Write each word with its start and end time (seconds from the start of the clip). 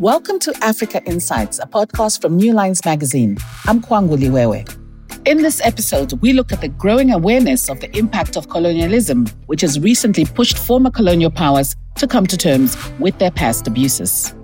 Welcome 0.00 0.38
to 0.40 0.54
Africa 0.60 1.02
Insights, 1.04 1.58
a 1.58 1.66
podcast 1.66 2.20
from 2.20 2.36
New 2.36 2.52
Lines 2.52 2.84
Magazine. 2.84 3.38
I'm 3.64 3.80
Kwangu 3.80 4.18
Liwewe. 4.18 5.26
In 5.26 5.38
this 5.38 5.58
episode, 5.62 6.12
we 6.20 6.34
look 6.34 6.52
at 6.52 6.60
the 6.60 6.68
growing 6.68 7.12
awareness 7.12 7.70
of 7.70 7.80
the 7.80 7.90
impact 7.96 8.36
of 8.36 8.50
colonialism, 8.50 9.26
which 9.46 9.62
has 9.62 9.80
recently 9.80 10.26
pushed 10.26 10.58
former 10.58 10.90
colonial 10.90 11.30
powers 11.30 11.74
to 11.94 12.06
come 12.06 12.26
to 12.26 12.36
terms 12.36 12.76
with 12.98 13.18
their 13.18 13.30
past 13.30 13.66
abuses. 13.66 14.34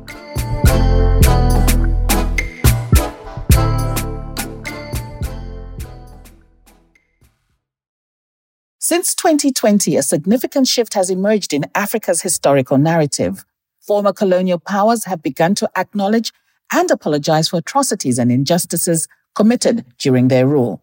Since 8.79 9.15
2020, 9.17 9.99
a 9.99 10.03
significant 10.03 10.67
shift 10.67 10.95
has 10.95 11.11
emerged 11.11 11.53
in 11.53 11.67
Africa's 11.75 12.23
historical 12.23 12.79
narrative. 12.79 13.45
Former 13.87 14.13
colonial 14.13 14.59
powers 14.59 15.05
have 15.07 15.23
begun 15.23 15.55
to 15.57 15.71
acknowledge 15.77 16.33
and 16.73 16.91
apologize 16.91 17.49
for 17.49 17.59
atrocities 17.59 18.19
and 18.19 18.31
injustices 18.31 19.09
committed 19.35 19.85
during 19.99 20.29
their 20.29 20.47
rule. 20.47 20.83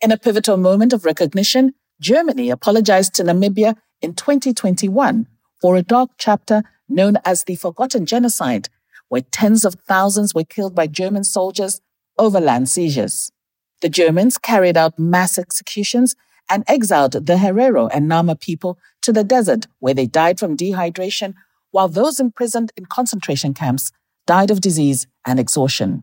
In 0.00 0.10
a 0.10 0.18
pivotal 0.18 0.56
moment 0.56 0.92
of 0.92 1.04
recognition, 1.04 1.74
Germany 2.00 2.50
apologized 2.50 3.14
to 3.14 3.24
Namibia 3.24 3.76
in 4.00 4.14
2021 4.14 5.26
for 5.60 5.76
a 5.76 5.82
dark 5.82 6.10
chapter 6.18 6.62
known 6.88 7.18
as 7.24 7.44
the 7.44 7.56
Forgotten 7.56 8.06
Genocide, 8.06 8.68
where 9.08 9.22
tens 9.22 9.64
of 9.64 9.74
thousands 9.86 10.34
were 10.34 10.44
killed 10.44 10.74
by 10.74 10.86
German 10.86 11.24
soldiers 11.24 11.80
over 12.18 12.40
land 12.40 12.68
seizures. 12.68 13.30
The 13.80 13.88
Germans 13.88 14.38
carried 14.38 14.76
out 14.76 14.98
mass 14.98 15.38
executions 15.38 16.16
and 16.50 16.64
exiled 16.66 17.12
the 17.12 17.36
Herero 17.36 17.90
and 17.92 18.08
Nama 18.08 18.36
people 18.36 18.78
to 19.02 19.12
the 19.12 19.24
desert 19.24 19.66
where 19.78 19.94
they 19.94 20.06
died 20.06 20.38
from 20.38 20.56
dehydration, 20.56 21.34
while 21.78 21.86
those 21.86 22.18
imprisoned 22.18 22.72
in 22.76 22.86
concentration 22.86 23.54
camps 23.54 23.92
died 24.26 24.50
of 24.50 24.60
disease 24.60 25.06
and 25.24 25.38
exhaustion. 25.38 26.02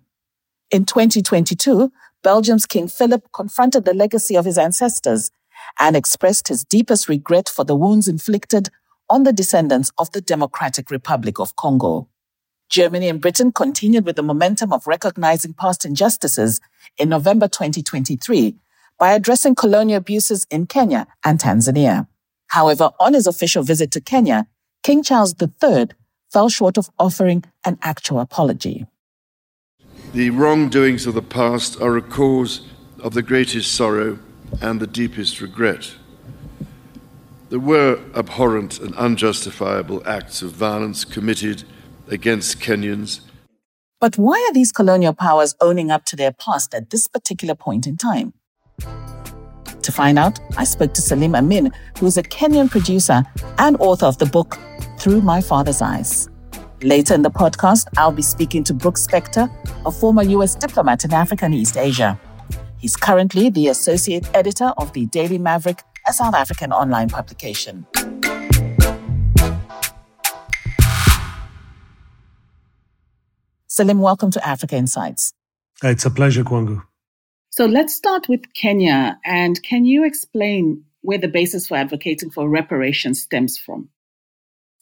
In 0.72 0.86
2022, 0.86 1.92
Belgium's 2.24 2.66
King 2.66 2.88
Philip 2.88 3.28
confronted 3.34 3.84
the 3.84 3.94
legacy 3.94 4.38
of 4.38 4.46
his 4.46 4.58
ancestors 4.58 5.32
and 5.78 5.98
expressed 5.98 6.48
his 6.48 6.64
deepest 6.64 7.10
regret 7.10 7.50
for 7.50 7.66
the 7.66 7.76
wounds 7.76 8.08
inflicted 8.08 8.70
on 9.10 9.24
the 9.24 9.34
descendants 9.34 9.92
of 9.98 10.10
the 10.14 10.22
Democratic 10.22 10.90
Republic 10.90 11.42
of 11.42 11.58
Congo. 11.58 12.08
Germany 12.70 13.10
and 13.10 13.20
Britain 13.20 13.52
continued 13.52 14.06
with 14.06 14.16
the 14.16 14.24
momentum 14.24 14.72
of 14.72 14.88
recognizing 14.88 15.52
past 15.52 15.84
injustices 15.84 16.62
in 16.98 17.10
November 17.10 17.50
2023 17.50 18.56
by 18.98 19.12
addressing 19.12 19.56
colonial 19.56 19.98
abuses 19.98 20.48
in 20.50 20.68
Kenya 20.68 21.06
and 21.26 21.38
Tanzania. 21.38 22.08
However, 22.48 22.92
on 22.98 23.14
his 23.14 23.28
official 23.28 23.64
visit 23.64 23.92
to 23.92 24.00
Kenya, 24.00 24.48
King 24.86 25.02
Charles 25.02 25.34
III 25.42 25.88
fell 26.32 26.48
short 26.48 26.78
of 26.78 26.92
offering 27.00 27.44
an 27.66 27.80
actual 27.82 28.20
apology. 28.20 28.86
The 30.14 30.30
wrongdoings 30.30 31.08
of 31.08 31.16
the 31.16 31.24
past 31.24 31.82
are 31.82 31.98
a 31.98 32.04
cause 32.04 32.62
of 33.00 33.16
the 33.16 33.24
greatest 33.24 33.74
sorrow 33.74 34.20
and 34.62 34.80
the 34.80 34.86
deepest 34.86 35.42
regret. 35.42 35.96
There 37.50 37.58
were 37.58 38.00
abhorrent 38.14 38.78
and 38.80 38.94
unjustifiable 38.96 40.08
acts 40.08 40.44
of 40.44 40.52
violence 40.52 41.04
committed 41.04 41.64
against 42.08 42.60
Kenyans. 42.60 43.22
But 44.00 44.20
why 44.20 44.38
are 44.48 44.54
these 44.54 44.72
colonial 44.72 45.16
powers 45.16 45.56
owning 45.60 45.90
up 45.90 46.06
to 46.06 46.16
their 46.16 46.32
past 46.32 46.76
at 46.76 46.92
this 46.92 47.08
particular 47.08 47.56
point 47.56 47.88
in 47.88 47.98
time? 47.98 48.36
To 49.86 49.92
find 49.92 50.18
out, 50.18 50.40
I 50.58 50.64
spoke 50.64 50.96
to 50.96 51.02
Salim 51.02 51.36
Amin, 51.36 51.72
who 52.00 52.08
is 52.08 52.18
a 52.18 52.24
Kenyan 52.24 52.72
producer 52.72 53.24
and 53.60 53.78
author 53.80 54.08
of 54.08 54.18
the 54.18 54.26
book 54.26 54.58
Through 54.98 55.22
My 55.22 55.42
Father's 55.42 55.80
Eyes. 55.80 56.28
Later 56.82 57.14
in 57.14 57.22
the 57.22 57.30
podcast, 57.30 57.86
I'll 57.96 58.12
be 58.12 58.24
speaking 58.24 58.64
to 58.64 58.74
Brooks 58.74 59.06
Spector, 59.06 59.48
a 59.86 59.92
former 59.92 60.24
US 60.24 60.56
diplomat 60.56 61.06
in 61.06 61.14
Africa 61.14 61.46
and 61.46 61.54
East 61.54 61.78
Asia. 61.78 62.20
He's 62.80 62.96
currently 62.96 63.52
the 63.52 63.68
associate 63.68 64.28
editor 64.34 64.74
of 64.80 64.92
the 64.94 65.06
Daily 65.06 65.38
Maverick, 65.38 65.84
a 66.08 66.14
South 66.14 66.34
African 66.34 66.72
online 66.72 67.10
publication. 67.10 67.86
Salim, 73.68 74.00
welcome 74.00 74.32
to 74.32 74.44
Africa 74.48 74.76
Insights. 74.76 75.32
It's 75.84 76.08
a 76.08 76.10
pleasure, 76.10 76.44
Kwangu. 76.44 76.82
So 77.56 77.66
let's 77.66 77.96
start 77.96 78.28
with 78.28 78.54
Kenya. 78.54 79.18
And 79.24 79.64
can 79.64 79.86
you 79.86 80.04
explain 80.04 80.84
where 81.04 81.18
the 81.18 81.30
basis 81.30 81.68
for 81.68 81.78
advocating 81.78 82.30
for 82.30 82.50
reparations 82.50 83.22
stems 83.22 83.58
from? 83.58 83.88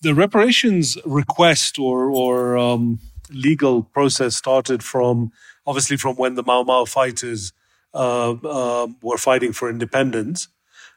The 0.02 0.16
reparations 0.16 0.98
request 1.06 1.78
or, 1.78 2.10
or 2.10 2.58
um, 2.58 3.00
legal 3.30 3.84
process 3.84 4.36
started 4.36 4.82
from 4.84 5.32
obviously 5.68 5.98
from 5.98 6.16
when 6.16 6.34
the 6.34 6.42
Mau 6.42 6.64
Mau 6.64 6.86
fighters 6.86 7.54
uh, 7.94 8.32
uh, 8.32 8.88
were 9.04 9.20
fighting 9.20 9.54
for 9.54 9.70
independence 9.70 10.48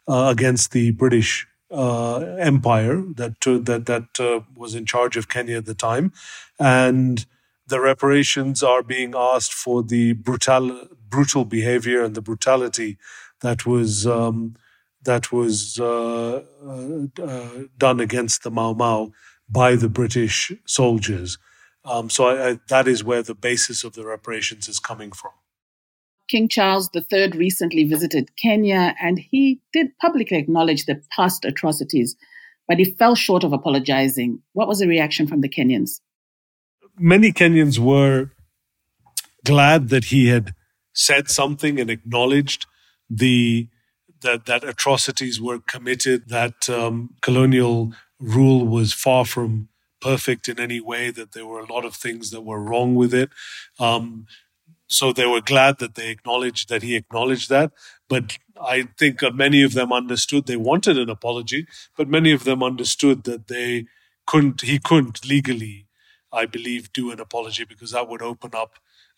uh, 0.09 0.29
against 0.35 0.71
the 0.71 0.93
British 0.93 1.47
uh, 1.71 2.21
Empire 2.39 3.03
that 3.17 3.39
that 3.43 3.85
that 3.85 4.19
uh, 4.19 4.41
was 4.57 4.75
in 4.75 4.87
charge 4.87 5.19
of 5.19 5.29
Kenya 5.29 5.59
at 5.59 5.67
the 5.67 5.75
time, 5.75 6.13
and 6.59 7.27
the 7.67 7.81
reparations 7.81 8.63
are 8.63 8.83
being 8.83 9.13
asked 9.15 9.53
for 9.53 9.83
the 9.83 10.15
brutal 10.15 10.89
brutal 11.17 11.47
behavior 11.47 12.05
and 12.05 12.15
the 12.15 12.21
brutality 12.21 12.99
that 13.41 13.65
was 13.65 14.07
um, 14.07 14.55
that 15.05 15.33
was 15.33 15.81
uh, 15.81 16.45
uh, 16.63 17.23
uh, 17.23 17.49
done 17.79 18.01
against 18.01 18.43
the 18.43 18.51
Mau 18.51 18.75
Mau 18.75 19.13
by 19.49 19.77
the 19.77 19.89
British 19.89 20.53
soldiers. 20.67 21.39
Um, 21.87 22.11
so 22.11 22.27
I, 22.27 22.49
I, 22.49 22.61
that 22.69 22.87
is 22.87 23.03
where 23.03 23.23
the 23.23 23.35
basis 23.35 23.83
of 23.83 23.95
the 23.95 24.05
reparations 24.05 24.69
is 24.69 24.79
coming 24.79 25.11
from. 25.11 25.33
King 26.29 26.49
Charles 26.49 26.91
III 26.95 27.31
recently 27.31 27.85
visited 27.85 28.37
Kenya 28.37 28.95
and 29.01 29.19
he 29.19 29.63
did 29.73 29.97
publicly 29.99 30.37
acknowledge 30.37 30.85
the 30.85 31.01
past 31.17 31.47
atrocities, 31.47 32.15
but 32.69 32.79
he 32.79 32.85
fell 32.85 33.15
short 33.15 33.43
of 33.43 33.55
apologizing. 33.55 34.43
What 34.53 34.69
was 34.69 34.81
the 34.81 34.89
reaction 34.89 35.27
from 35.27 35.41
the 35.41 35.49
Kenyans? 35.49 36.01
Many 36.99 37.33
Kenyans 37.33 37.79
were 37.79 38.33
glad 39.47 39.89
that 39.89 40.07
he 40.07 40.27
had 40.27 40.53
said 40.97 41.31
something 41.31 41.79
and 41.79 41.91
acknowledged 41.91 42.67
the 43.09 43.69
that 44.23 44.47
that 44.47 44.65
atrocities 44.65 45.41
were 45.41 45.61
committed, 45.61 46.29
that 46.29 46.69
um, 46.69 47.11
colonial 47.21 47.93
rule 48.19 48.67
was 48.67 48.93
far 48.93 49.25
from 49.25 49.69
perfect 50.01 50.49
in 50.49 50.59
any 50.59 50.81
way, 50.81 51.11
that 51.11 51.33
there 51.33 51.47
were 51.47 51.61
a 51.61 51.73
lot 51.73 51.85
of 51.85 51.95
things 51.95 52.31
that 52.31 52.41
were 52.41 52.61
wrong 52.61 52.95
with 52.95 53.15
it. 53.15 53.31
Um, 53.79 54.27
so 54.89 55.13
they 55.13 55.27
were 55.27 55.41
glad 55.41 55.79
that 55.79 55.97
they 55.97 56.11
acknowledged 56.11 56.69
that 56.69 56.83
he 56.83 56.97
acknowledged 56.97 57.49
that. 57.51 57.73
But 58.09 58.39
I 58.61 58.89
think 58.99 59.21
many 59.35 59.63
of 59.63 59.75
them 59.75 59.93
understood 59.93 60.47
they 60.47 60.57
wanted 60.57 60.99
an 60.99 61.11
apology, 61.11 61.67
but 61.97 62.09
many 62.09 62.33
of 62.33 62.45
them 62.45 62.63
understood 62.63 63.25
that 63.25 63.49
they 63.49 63.87
couldn't, 64.27 64.63
he 64.63 64.79
couldn't 64.79 65.27
legally, 65.27 65.86
I 66.43 66.47
believe, 66.47 66.93
do 66.93 67.11
an 67.15 67.21
apology 67.21 67.65
because 67.65 67.91
that 67.93 68.09
would 68.09 68.23
open 68.23 68.51
up 68.55 68.73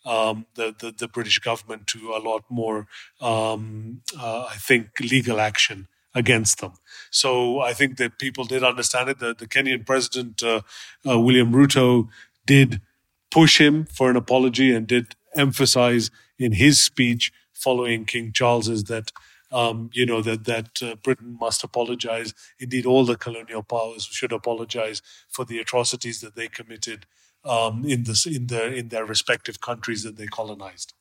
um, 0.05 0.45
the, 0.55 0.67
the, 0.81 0.89
the 0.91 1.07
British 1.07 1.39
government 1.39 1.87
to 1.87 1.99
a 2.19 2.21
lot 2.29 2.43
more, 2.49 2.87
um, 3.21 4.01
uh, 4.17 4.45
I 4.53 4.55
think, 4.55 4.99
legal 4.99 5.39
action 5.39 5.87
against 6.15 6.59
them. 6.61 6.73
So 7.11 7.59
I 7.59 7.73
think 7.73 7.97
that 7.97 8.17
people 8.17 8.45
did 8.45 8.63
understand 8.63 9.09
it. 9.09 9.19
The, 9.19 9.35
the 9.41 9.47
Kenyan 9.47 9.85
president 9.85 10.41
uh, 10.41 10.61
uh, 11.07 11.19
William 11.19 11.51
Ruto 11.51 12.07
did 12.45 12.81
push 13.29 13.59
him 13.59 13.85
for 13.85 14.09
an 14.09 14.15
apology 14.15 14.73
and 14.75 14.87
did 14.87 15.15
emphasize 15.35 16.09
in 16.37 16.53
his 16.53 16.83
speech 16.83 17.31
following 17.53 18.05
King 18.05 18.31
Charles's 18.31 18.85
that. 18.85 19.11
Um, 19.51 19.89
you 19.93 20.05
know 20.05 20.21
that 20.21 20.45
that 20.45 20.81
uh, 20.83 20.95
Britain 20.95 21.37
must 21.39 21.63
apologize. 21.63 22.33
Indeed, 22.59 22.85
all 22.85 23.03
the 23.03 23.17
colonial 23.17 23.63
powers 23.63 24.05
should 24.05 24.31
apologize 24.31 25.01
for 25.27 25.43
the 25.43 25.57
atrocities 25.59 26.21
that 26.21 26.35
they 26.35 26.47
committed 26.47 27.07
um, 27.45 27.83
in 27.85 28.03
this 28.03 28.25
in 28.25 28.47
their 28.47 28.71
in 28.71 28.89
their 28.89 29.05
respective 29.05 29.61
countries 29.61 30.03
that 30.03 30.17
they 30.17 30.27
colonized. 30.27 30.93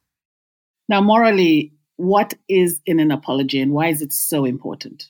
Now, 0.88 1.00
morally, 1.00 1.72
what 1.96 2.34
is 2.48 2.80
in 2.86 3.00
an 3.00 3.10
apology, 3.10 3.60
and 3.60 3.72
why 3.72 3.88
is 3.88 4.00
it 4.00 4.12
so 4.12 4.44
important? 4.44 5.08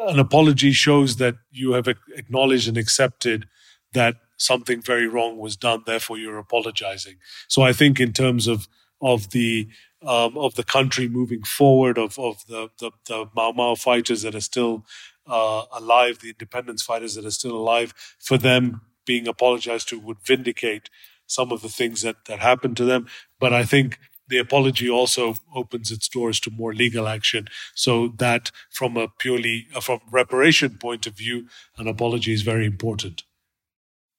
An 0.00 0.18
apology 0.18 0.72
shows 0.72 1.16
that 1.16 1.36
you 1.50 1.72
have 1.72 1.88
acknowledged 1.88 2.68
and 2.68 2.78
accepted 2.78 3.48
that 3.92 4.16
something 4.36 4.80
very 4.80 5.08
wrong 5.08 5.38
was 5.38 5.56
done. 5.56 5.82
Therefore, 5.84 6.16
you're 6.16 6.38
apologizing. 6.38 7.16
So, 7.48 7.62
I 7.62 7.72
think 7.72 8.00
in 8.00 8.12
terms 8.12 8.46
of 8.46 8.68
of 9.00 9.30
the 9.30 9.68
um, 10.02 10.36
of 10.38 10.54
the 10.54 10.64
country 10.64 11.08
moving 11.08 11.42
forward, 11.42 11.98
of 11.98 12.18
of 12.18 12.46
the 12.46 12.70
the, 12.78 12.90
the 13.06 13.28
Mau 13.34 13.52
Mau 13.52 13.74
fighters 13.74 14.22
that 14.22 14.34
are 14.34 14.40
still 14.40 14.84
uh, 15.26 15.64
alive, 15.72 16.20
the 16.20 16.30
independence 16.30 16.82
fighters 16.82 17.14
that 17.14 17.24
are 17.24 17.30
still 17.30 17.56
alive, 17.56 17.94
for 18.18 18.38
them 18.38 18.82
being 19.06 19.28
apologized 19.28 19.88
to 19.88 19.98
would 19.98 20.18
vindicate 20.24 20.90
some 21.26 21.52
of 21.52 21.62
the 21.62 21.68
things 21.68 22.02
that, 22.02 22.24
that 22.26 22.38
happened 22.40 22.76
to 22.76 22.84
them. 22.84 23.06
But 23.38 23.52
I 23.52 23.64
think 23.64 23.98
the 24.28 24.38
apology 24.38 24.88
also 24.88 25.34
opens 25.54 25.90
its 25.90 26.08
doors 26.08 26.40
to 26.40 26.50
more 26.50 26.74
legal 26.74 27.08
action 27.08 27.48
so 27.74 28.08
that 28.18 28.50
from 28.70 28.96
a 28.96 29.08
purely 29.18 29.66
uh, 29.74 29.80
from 29.80 30.00
reparation 30.10 30.78
point 30.78 31.06
of 31.06 31.16
view 31.16 31.48
an 31.78 31.88
apology 31.88 32.32
is 32.32 32.42
very 32.42 32.66
important 32.66 33.22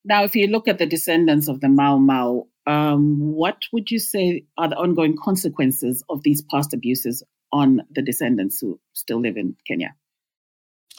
Now, 0.06 0.24
if 0.24 0.36
you 0.36 0.48
look 0.48 0.68
at 0.68 0.78
the 0.78 0.86
descendants 0.86 1.48
of 1.48 1.62
the 1.62 1.70
Mau 1.70 1.98
Mau, 1.98 2.48
um, 2.69 3.18
what 3.33 3.63
would 3.74 3.89
you 3.89 3.98
say 3.98 4.44
are 4.57 4.69
the 4.69 4.75
ongoing 4.75 5.18
consequences 5.18 6.04
of 6.07 6.21
these 6.21 6.44
past 6.44 6.71
abuses 6.71 7.24
on 7.51 7.81
the 7.89 8.04
descendants 8.04 8.60
who 8.62 8.80
still 8.94 9.19
live 9.19 9.38
in 9.38 9.56
Kenya? 9.68 9.95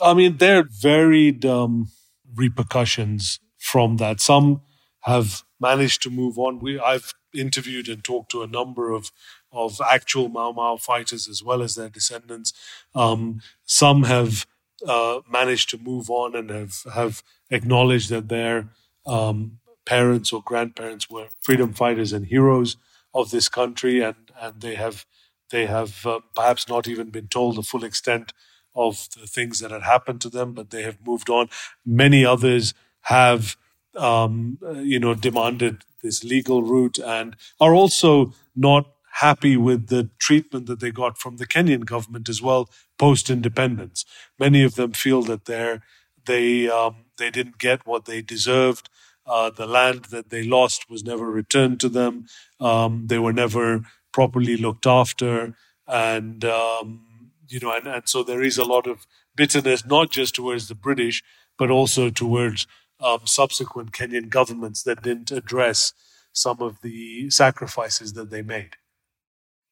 I 0.02 0.14
mean, 0.14 0.38
there 0.38 0.58
are 0.58 0.68
varied 0.68 1.44
um, 1.46 1.86
repercussions 2.34 3.38
from 3.56 3.98
that. 3.98 4.20
Some 4.20 4.62
have 5.02 5.44
managed 5.60 6.02
to 6.02 6.10
move 6.10 6.38
on. 6.38 6.58
We, 6.58 6.80
I've 6.80 7.12
interviewed 7.32 7.88
and 7.88 8.02
talked 8.02 8.32
to 8.32 8.42
a 8.42 8.48
number 8.48 8.90
of 8.90 9.12
of 9.52 9.80
actual 9.88 10.28
Mau 10.28 10.52
Mau 10.52 10.76
fighters 10.76 11.28
as 11.28 11.42
well 11.42 11.62
as 11.62 11.74
their 11.74 11.88
descendants. 11.88 12.52
Um, 12.94 13.40
some 13.64 14.04
have 14.04 14.46
uh, 14.86 15.20
managed 15.30 15.70
to 15.70 15.78
move 15.78 16.10
on 16.10 16.34
and 16.34 16.50
have 16.50 16.82
have 16.94 17.22
acknowledged 17.50 18.10
that 18.10 18.28
their 18.28 18.70
um, 19.06 19.60
parents 19.90 20.32
or 20.32 20.40
grandparents 20.50 21.10
were 21.10 21.28
freedom 21.40 21.72
fighters 21.72 22.12
and 22.12 22.26
heroes 22.26 22.76
of 23.12 23.30
this 23.32 23.48
country, 23.48 23.96
and 24.08 24.16
and 24.40 24.60
they 24.60 24.76
have 24.76 25.04
they 25.50 25.66
have 25.66 26.06
uh, 26.06 26.20
perhaps 26.36 26.68
not 26.68 26.86
even 26.86 27.10
been 27.10 27.26
told 27.28 27.56
the 27.56 27.62
full 27.72 27.84
extent 27.84 28.32
of 28.74 29.08
the 29.20 29.26
things 29.26 29.58
that 29.58 29.72
had 29.72 29.82
happened 29.82 30.20
to 30.20 30.30
them, 30.30 30.52
but 30.54 30.70
they 30.70 30.82
have 30.82 30.98
moved 31.04 31.28
on. 31.28 31.48
Many 31.84 32.24
others 32.24 32.72
have, 33.16 33.56
um, 33.96 34.58
you 34.76 35.00
know, 35.00 35.14
demanded 35.14 35.82
this 36.04 36.22
legal 36.22 36.62
route 36.62 36.98
and 36.98 37.34
are 37.60 37.74
also 37.74 38.32
not 38.54 38.84
happy 39.14 39.56
with 39.56 39.88
the 39.88 40.08
treatment 40.20 40.66
that 40.66 40.78
they 40.78 40.92
got 40.92 41.18
from 41.18 41.36
the 41.38 41.46
Kenyan 41.54 41.84
government 41.84 42.28
as 42.28 42.40
well 42.40 42.70
post 42.96 43.28
independence. 43.28 44.04
Many 44.38 44.62
of 44.62 44.76
them 44.76 44.92
feel 44.92 45.22
that 45.22 45.46
they're, 45.46 45.82
they 46.26 46.68
um, 46.68 46.94
they 47.18 47.30
didn't 47.30 47.58
get 47.58 47.86
what 47.86 48.04
they 48.04 48.22
deserved. 48.22 48.88
Uh, 49.30 49.48
the 49.48 49.66
land 49.66 50.06
that 50.06 50.30
they 50.30 50.42
lost 50.42 50.90
was 50.90 51.04
never 51.04 51.30
returned 51.30 51.78
to 51.78 51.88
them. 51.88 52.26
Um, 52.58 53.06
they 53.06 53.18
were 53.20 53.32
never 53.32 53.82
properly 54.12 54.56
looked 54.56 54.88
after, 54.88 55.54
and 55.86 56.44
um, 56.44 57.30
you 57.48 57.60
know, 57.60 57.72
and, 57.72 57.86
and 57.86 58.08
so 58.08 58.24
there 58.24 58.42
is 58.42 58.58
a 58.58 58.64
lot 58.64 58.88
of 58.88 59.06
bitterness, 59.36 59.86
not 59.86 60.10
just 60.10 60.34
towards 60.34 60.66
the 60.66 60.74
British, 60.74 61.22
but 61.56 61.70
also 61.70 62.10
towards 62.10 62.66
um, 62.98 63.20
subsequent 63.24 63.92
Kenyan 63.92 64.28
governments 64.30 64.82
that 64.82 65.02
didn't 65.02 65.30
address 65.30 65.92
some 66.32 66.60
of 66.60 66.80
the 66.82 67.30
sacrifices 67.30 68.14
that 68.14 68.30
they 68.30 68.42
made. 68.42 68.70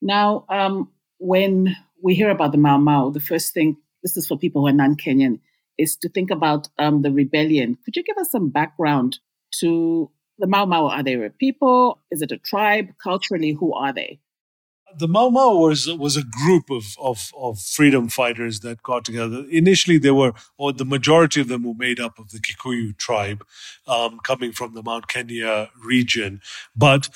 Now, 0.01 0.45
um, 0.49 0.93
when 1.19 1.77
we 2.01 2.15
hear 2.15 2.31
about 2.31 2.53
the 2.53 2.59
Mau 2.59 2.79
Mau, 2.79 3.11
the 3.11 3.21
first 3.21 3.55
thing, 3.55 3.77
this 4.05 4.17
is 4.17 4.29
for 4.29 4.39
people 4.39 4.63
who 4.63 4.69
are 4.69 4.73
non 4.73 4.95
Kenyan, 4.95 5.41
is 5.77 5.97
to 5.97 6.09
think 6.09 6.31
about 6.31 6.69
um, 6.79 7.03
the 7.03 7.11
rebellion. 7.11 7.77
Could 7.85 7.97
you 7.97 8.05
give 8.05 8.19
us 8.19 8.31
some 8.31 8.51
background 8.51 9.19
to 9.61 10.11
the 10.39 10.47
Mau 10.47 10.67
Mau? 10.67 10.89
Are 10.89 11.03
they 11.03 11.15
a 11.15 11.31
people? 11.31 12.01
Is 12.11 12.23
it 12.23 12.33
a 12.33 12.39
tribe? 12.39 12.89
Culturally, 13.03 13.53
who 13.53 13.75
are 13.75 13.93
they? 13.93 14.21
the 14.97 15.09
Mau 15.09 15.29
Mau 15.29 15.55
was 15.55 15.87
was 15.87 16.17
a 16.17 16.23
group 16.23 16.71
of, 16.71 16.97
of, 17.01 17.31
of 17.37 17.61
freedom 17.61 18.09
fighters 18.09 18.61
that 18.61 18.83
got 18.83 19.05
together. 19.05 19.45
Initially, 19.51 19.99
they 19.99 20.11
were, 20.11 20.33
or 20.57 20.73
the 20.73 20.85
majority 20.85 21.41
of 21.41 21.49
them 21.49 21.65
were 21.65 21.75
made 21.75 22.01
up 22.01 22.19
of 22.19 22.31
the 22.31 22.39
Kikuyu 22.39 22.97
tribe, 22.97 23.45
um, 23.87 24.19
coming 24.23 24.53
from 24.53 24.75
the 24.75 24.83
Mount 24.83 25.09
Kenya 25.09 25.71
region. 25.85 26.41
But 26.75 27.09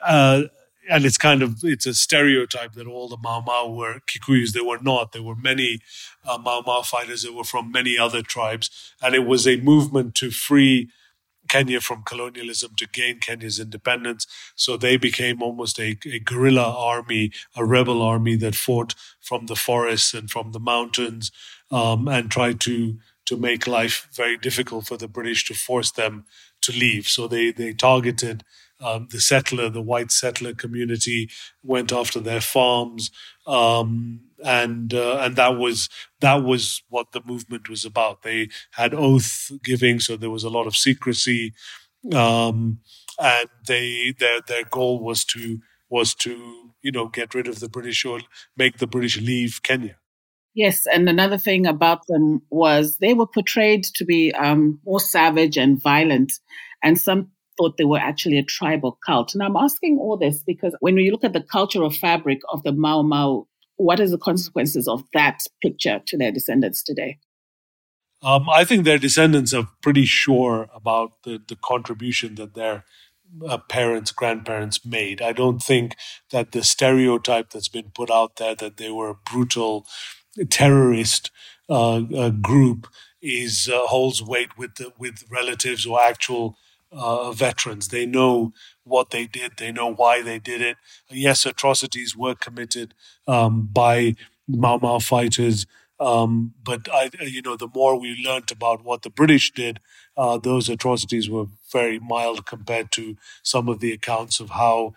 uh, 0.00 0.44
and 0.90 1.04
it's 1.04 1.18
kind 1.18 1.42
of 1.42 1.58
it's 1.62 1.86
a 1.86 1.94
stereotype 1.94 2.72
that 2.72 2.86
all 2.86 3.08
the 3.08 3.18
Mau 3.22 3.40
Mau 3.40 3.68
were 3.68 4.00
Kikuyus. 4.06 4.52
They 4.52 4.60
were 4.60 4.80
not. 4.80 5.12
There 5.12 5.22
were 5.22 5.36
many 5.36 5.80
uh, 6.26 6.38
Mau 6.38 6.62
Mau 6.66 6.82
fighters 6.82 7.22
that 7.22 7.34
were 7.34 7.44
from 7.44 7.70
many 7.70 7.98
other 7.98 8.22
tribes, 8.22 8.92
and 9.02 9.14
it 9.14 9.26
was 9.26 9.46
a 9.46 9.56
movement 9.56 10.14
to 10.16 10.30
free 10.30 10.90
Kenya 11.48 11.80
from 11.80 12.02
colonialism 12.02 12.74
to 12.76 12.86
gain 12.86 13.20
Kenya's 13.20 13.60
independence. 13.60 14.26
So 14.54 14.76
they 14.76 14.96
became 14.96 15.42
almost 15.42 15.78
a, 15.78 15.96
a, 16.06 16.18
guerrilla 16.18 16.74
army, 16.76 17.32
a 17.56 17.64
rebel 17.64 18.02
army 18.02 18.36
that 18.36 18.54
fought 18.54 18.94
from 19.20 19.46
the 19.46 19.56
forests 19.56 20.14
and 20.14 20.30
from 20.30 20.52
the 20.52 20.60
mountains 20.60 21.30
um, 21.70 22.08
and 22.08 22.30
tried 22.30 22.60
to 22.60 22.98
to 23.26 23.38
make 23.38 23.66
life 23.66 24.06
very 24.12 24.36
difficult 24.36 24.86
for 24.86 24.98
the 24.98 25.08
British 25.08 25.46
to 25.46 25.54
force 25.54 25.90
them 25.90 26.26
to 26.60 26.72
leave. 26.72 27.06
So 27.06 27.26
they 27.26 27.52
they 27.52 27.72
targeted 27.72 28.44
um, 28.80 29.08
the 29.10 29.20
settler, 29.20 29.70
the 29.70 29.80
white 29.80 30.10
settler 30.10 30.52
community, 30.52 31.30
went 31.62 31.92
after 31.92 32.20
their 32.20 32.40
farms. 32.40 33.10
Um, 33.46 34.20
and 34.44 34.92
uh, 34.92 35.18
and 35.18 35.36
that 35.36 35.56
was 35.56 35.88
that 36.20 36.42
was 36.42 36.82
what 36.88 37.12
the 37.12 37.22
movement 37.24 37.68
was 37.68 37.84
about. 37.84 38.22
They 38.22 38.48
had 38.72 38.94
oath 38.94 39.50
giving, 39.62 40.00
so 40.00 40.16
there 40.16 40.30
was 40.30 40.44
a 40.44 40.50
lot 40.50 40.66
of 40.66 40.76
secrecy, 40.76 41.52
um, 42.12 42.78
and 43.18 43.48
they 43.66 44.14
their 44.18 44.40
their 44.40 44.64
goal 44.64 45.02
was 45.02 45.24
to 45.26 45.60
was 45.88 46.14
to 46.16 46.72
you 46.82 46.92
know 46.92 47.08
get 47.08 47.34
rid 47.34 47.48
of 47.48 47.60
the 47.60 47.68
British 47.68 48.04
or 48.04 48.20
make 48.56 48.78
the 48.78 48.86
British 48.86 49.20
leave 49.20 49.60
Kenya. 49.62 49.96
Yes, 50.54 50.86
and 50.86 51.08
another 51.08 51.38
thing 51.38 51.66
about 51.66 52.06
them 52.06 52.40
was 52.50 52.98
they 52.98 53.12
were 53.12 53.26
portrayed 53.26 53.84
to 53.96 54.04
be 54.04 54.32
um, 54.32 54.80
more 54.84 55.00
savage 55.00 55.56
and 55.56 55.82
violent, 55.82 56.34
and 56.82 57.00
some 57.00 57.30
thought 57.56 57.76
they 57.76 57.84
were 57.84 57.98
actually 57.98 58.38
a 58.38 58.44
tribal 58.44 58.98
cult. 59.04 59.34
And 59.34 59.42
I'm 59.42 59.56
asking 59.56 59.98
all 59.98 60.16
this 60.16 60.42
because 60.42 60.74
when 60.80 60.96
you 60.96 61.10
look 61.12 61.24
at 61.24 61.32
the 61.32 61.40
cultural 61.40 61.90
fabric 61.90 62.40
of 62.50 62.62
the 62.62 62.72
Mau 62.72 63.02
Mau 63.02 63.46
what 63.76 64.00
is 64.00 64.10
the 64.10 64.18
consequences 64.18 64.88
of 64.88 65.02
that 65.12 65.40
picture 65.62 66.00
to 66.06 66.18
their 66.18 66.32
descendants 66.32 66.82
today? 66.82 67.18
Um, 68.22 68.48
I 68.48 68.64
think 68.64 68.84
their 68.84 68.98
descendants 68.98 69.52
are 69.52 69.68
pretty 69.82 70.06
sure 70.06 70.68
about 70.74 71.22
the, 71.24 71.42
the 71.46 71.56
contribution 71.56 72.36
that 72.36 72.54
their 72.54 72.84
uh, 73.46 73.58
parents, 73.58 74.12
grandparents 74.12 74.84
made. 74.84 75.20
I 75.20 75.32
don't 75.32 75.62
think 75.62 75.94
that 76.30 76.52
the 76.52 76.62
stereotype 76.62 77.50
that's 77.50 77.68
been 77.68 77.90
put 77.94 78.10
out 78.10 78.36
there 78.36 78.54
that 78.54 78.76
they 78.78 78.90
were 78.90 79.10
a 79.10 79.14
brutal 79.30 79.86
terrorist 80.48 81.30
uh, 81.68 82.02
uh, 82.16 82.30
group 82.30 82.86
is 83.20 83.68
uh, 83.72 83.86
holds 83.86 84.22
weight 84.22 84.56
with 84.56 84.76
the, 84.76 84.92
with 84.98 85.24
relatives 85.30 85.86
or 85.86 86.00
actual 86.00 86.56
uh, 86.94 87.32
veterans. 87.32 87.88
They 87.88 88.06
know 88.06 88.52
what 88.84 89.10
they 89.10 89.26
did. 89.26 89.52
They 89.58 89.72
know 89.72 89.92
why 89.92 90.22
they 90.22 90.38
did 90.38 90.60
it. 90.60 90.76
Yes, 91.10 91.46
atrocities 91.46 92.16
were 92.16 92.34
committed 92.34 92.94
um, 93.26 93.68
by 93.72 94.14
Mau 94.48 94.78
Mau 94.78 94.98
fighters. 94.98 95.66
Um, 96.00 96.54
but 96.62 96.88
I, 96.92 97.10
you 97.20 97.42
know, 97.42 97.56
the 97.56 97.68
more 97.72 97.98
we 97.98 98.16
learned 98.24 98.50
about 98.50 98.84
what 98.84 99.02
the 99.02 99.10
British 99.10 99.52
did, 99.52 99.80
uh, 100.16 100.38
those 100.38 100.68
atrocities 100.68 101.30
were 101.30 101.46
very 101.72 101.98
mild 101.98 102.46
compared 102.46 102.90
to 102.92 103.16
some 103.42 103.68
of 103.68 103.80
the 103.80 103.92
accounts 103.92 104.40
of 104.40 104.50
how 104.50 104.94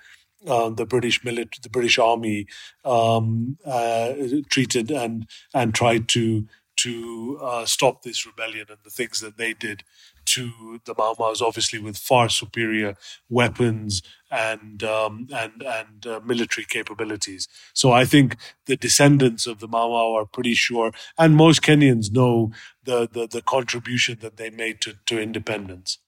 uh, 0.48 0.70
the 0.70 0.86
British 0.86 1.24
military, 1.24 1.60
the 1.62 1.70
British 1.70 1.98
Army, 1.98 2.48
um, 2.84 3.58
uh, 3.66 4.14
treated 4.50 4.92
and 4.92 5.28
and 5.54 5.74
tried 5.74 6.08
to 6.10 6.48
to 6.78 7.40
uh, 7.42 7.66
stop 7.66 8.04
this 8.04 8.26
rebellion 8.26 8.68
and 8.70 8.80
the 8.84 8.90
things 8.90 9.20
that 9.20 9.38
they 9.38 9.54
did 9.54 9.84
to 10.26 10.80
the 10.86 10.94
Mau 10.98 11.16
Mau's, 11.18 11.42
obviously 11.42 11.80
with 11.80 11.98
far 11.98 12.30
superior 12.30 12.96
weapons 13.30 14.02
and 14.30 14.84
um, 14.84 15.28
and 15.34 15.64
and 15.64 16.06
uh, 16.06 16.20
military 16.26 16.66
capabilities. 16.66 17.48
So 17.74 17.92
I 17.92 18.06
think 18.06 18.38
the 18.66 18.76
descendants 18.76 19.48
of 19.48 19.60
the 19.60 19.68
Mau 19.68 19.90
Mau 19.90 20.14
are 20.14 20.26
pretty 20.26 20.54
sure, 20.54 20.92
and 21.18 21.36
most 21.36 21.62
Kenyans 21.62 22.12
know 22.12 22.52
the 22.84 23.08
the, 23.12 23.28
the 23.28 23.42
contribution 23.42 24.18
that 24.22 24.38
they 24.38 24.50
made 24.50 24.82
to, 24.82 24.96
to 25.06 25.22
independence. 25.22 26.00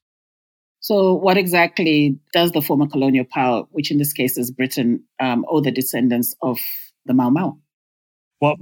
So, 0.82 1.14
what 1.14 1.38
exactly 1.38 2.18
does 2.34 2.52
the 2.52 2.62
former 2.62 2.88
colonial 2.88 3.26
power, 3.26 3.64
which 3.72 3.92
in 3.92 3.98
this 3.98 4.14
case 4.14 4.38
is 4.38 4.50
Britain, 4.50 5.04
um, 5.20 5.46
owe 5.50 5.60
the 5.60 5.72
descendants 5.72 6.36
of 6.42 6.58
the 7.06 7.14
Mau 7.14 7.30
Mau? 7.30 7.58
Well, 8.40 8.56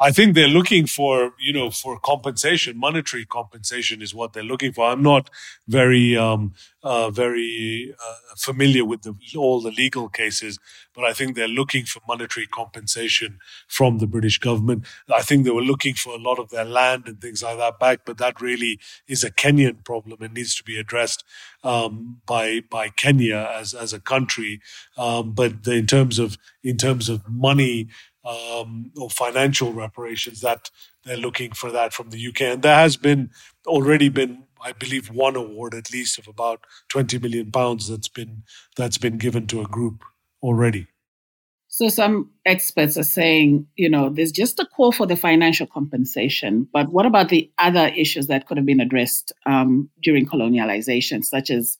I 0.00 0.10
think 0.10 0.34
they're 0.34 0.48
looking 0.48 0.86
for, 0.86 1.32
you 1.38 1.52
know, 1.52 1.70
for 1.70 1.98
compensation, 2.00 2.76
monetary 2.76 3.24
compensation 3.24 4.02
is 4.02 4.14
what 4.14 4.32
they're 4.32 4.42
looking 4.42 4.72
for. 4.72 4.86
I'm 4.86 5.02
not 5.02 5.30
very, 5.68 6.16
um, 6.16 6.54
uh, 6.82 7.10
very 7.10 7.94
uh, 7.98 8.34
familiar 8.36 8.84
with 8.84 9.02
the, 9.02 9.14
all 9.36 9.60
the 9.60 9.70
legal 9.70 10.08
cases, 10.08 10.58
but 10.94 11.04
I 11.04 11.12
think 11.12 11.34
they're 11.34 11.48
looking 11.48 11.84
for 11.84 12.00
monetary 12.06 12.46
compensation 12.46 13.38
from 13.68 13.98
the 13.98 14.06
British 14.06 14.38
government. 14.38 14.84
I 15.12 15.22
think 15.22 15.44
they 15.44 15.50
were 15.50 15.62
looking 15.62 15.94
for 15.94 16.14
a 16.14 16.18
lot 16.18 16.38
of 16.38 16.50
their 16.50 16.64
land 16.64 17.06
and 17.06 17.20
things 17.20 17.42
like 17.42 17.58
that 17.58 17.78
back, 17.78 18.00
but 18.04 18.18
that 18.18 18.40
really 18.40 18.80
is 19.08 19.24
a 19.24 19.30
Kenyan 19.30 19.84
problem 19.84 20.20
and 20.22 20.34
needs 20.34 20.54
to 20.56 20.64
be 20.64 20.78
addressed 20.78 21.24
um, 21.62 22.20
by 22.26 22.60
by 22.68 22.88
Kenya 22.90 23.48
as 23.52 23.74
as 23.74 23.92
a 23.92 24.00
country. 24.00 24.60
Um, 24.96 25.32
but 25.32 25.64
the, 25.64 25.72
in 25.72 25.86
terms 25.86 26.18
of 26.18 26.36
in 26.62 26.76
terms 26.76 27.08
of 27.08 27.28
money 27.28 27.88
um, 28.24 28.90
or 28.96 29.10
financial 29.10 29.72
reparations 29.72 30.40
that 30.40 30.70
they're 31.04 31.16
looking 31.16 31.52
for 31.52 31.70
that 31.70 31.92
from 31.92 32.10
the 32.10 32.28
UK. 32.28 32.42
And 32.42 32.62
there 32.62 32.76
has 32.76 32.96
been 32.96 33.30
already 33.66 34.08
been, 34.08 34.44
I 34.62 34.72
believe, 34.72 35.10
one 35.10 35.36
award 35.36 35.74
at 35.74 35.92
least 35.92 36.18
of 36.18 36.28
about 36.28 36.64
20 36.88 37.18
million 37.18 37.52
pounds 37.52 37.88
that's 37.88 38.08
been 38.08 38.44
that's 38.76 38.98
been 38.98 39.18
given 39.18 39.46
to 39.48 39.60
a 39.60 39.66
group 39.66 40.02
already. 40.42 40.86
So 41.68 41.88
some 41.88 42.30
experts 42.46 42.96
are 42.96 43.02
saying, 43.02 43.66
you 43.74 43.90
know, 43.90 44.08
there's 44.08 44.30
just 44.30 44.60
a 44.60 44.64
call 44.64 44.92
for 44.92 45.06
the 45.06 45.16
financial 45.16 45.66
compensation, 45.66 46.68
but 46.72 46.88
what 46.90 47.04
about 47.04 47.30
the 47.30 47.50
other 47.58 47.88
issues 47.88 48.28
that 48.28 48.46
could 48.46 48.58
have 48.58 48.66
been 48.66 48.78
addressed 48.78 49.32
um, 49.44 49.90
during 50.00 50.24
colonialization, 50.24 51.24
such 51.24 51.50
as 51.50 51.76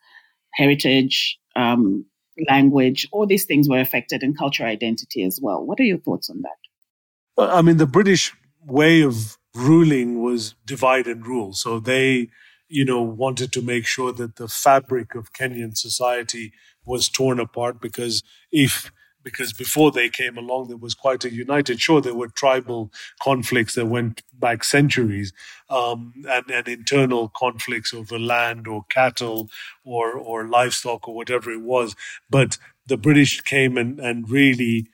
heritage, 0.53 1.39
um, 1.55 2.07
language, 2.49 3.07
all 3.13 3.27
these 3.27 3.45
things 3.45 3.69
were 3.69 3.81
affected 3.81 4.23
in 4.23 4.35
cultural 4.35 4.69
identity 4.69 5.25
as 5.25 5.39
well. 5.43 5.65
What 5.65 5.81
are 5.81 5.85
your 5.85 5.99
thoughts 5.99 6.31
on 6.31 6.43
that? 6.43 7.49
I 7.51 7.63
mean, 7.63 7.79
the 7.79 7.87
British 7.87 8.33
way 8.65 9.03
of 9.03 9.39
ruling 9.55 10.23
was 10.23 10.55
divide 10.65 11.07
and 11.07 11.27
rule. 11.27 11.53
So 11.53 11.79
they, 11.79 12.29
you 12.69 12.85
know, 12.85 13.03
wanted 13.03 13.53
to 13.53 13.63
make 13.63 13.87
sure 13.87 14.13
that 14.13 14.37
the 14.37 14.49
fabric 14.49 15.15
of 15.15 15.33
Kenyan 15.33 15.77
society 15.77 16.53
was 16.85 17.09
torn 17.09 17.41
apart 17.41 17.81
because 17.81 18.23
if 18.53 18.93
because 19.25 19.53
before 19.53 19.91
they 19.91 20.09
came 20.09 20.39
along, 20.39 20.69
there 20.69 20.77
was 20.77 20.95
quite 20.95 21.25
a 21.25 21.33
united. 21.33 21.81
Sure, 21.81 22.01
there 22.01 22.15
were 22.15 22.29
tribal 22.29 22.93
conflicts 23.23 23.75
that 23.75 23.87
went 23.87 24.23
back 24.35 24.65
centuries, 24.65 25.33
um, 25.71 26.13
and, 26.29 26.51
and 26.51 26.69
internal 26.69 27.29
conflicts 27.31 27.95
over 27.95 28.19
land 28.19 28.69
or 28.69 28.85
cattle 28.91 29.49
or 29.85 30.13
or 30.13 30.47
livestock 30.49 31.09
or 31.09 31.15
whatever 31.15 31.51
it 31.51 31.63
was. 31.63 31.97
But 32.31 32.59
the 32.87 32.99
British 32.99 33.41
came 33.41 33.79
and 33.79 33.99
and 33.99 34.31
really 34.31 34.89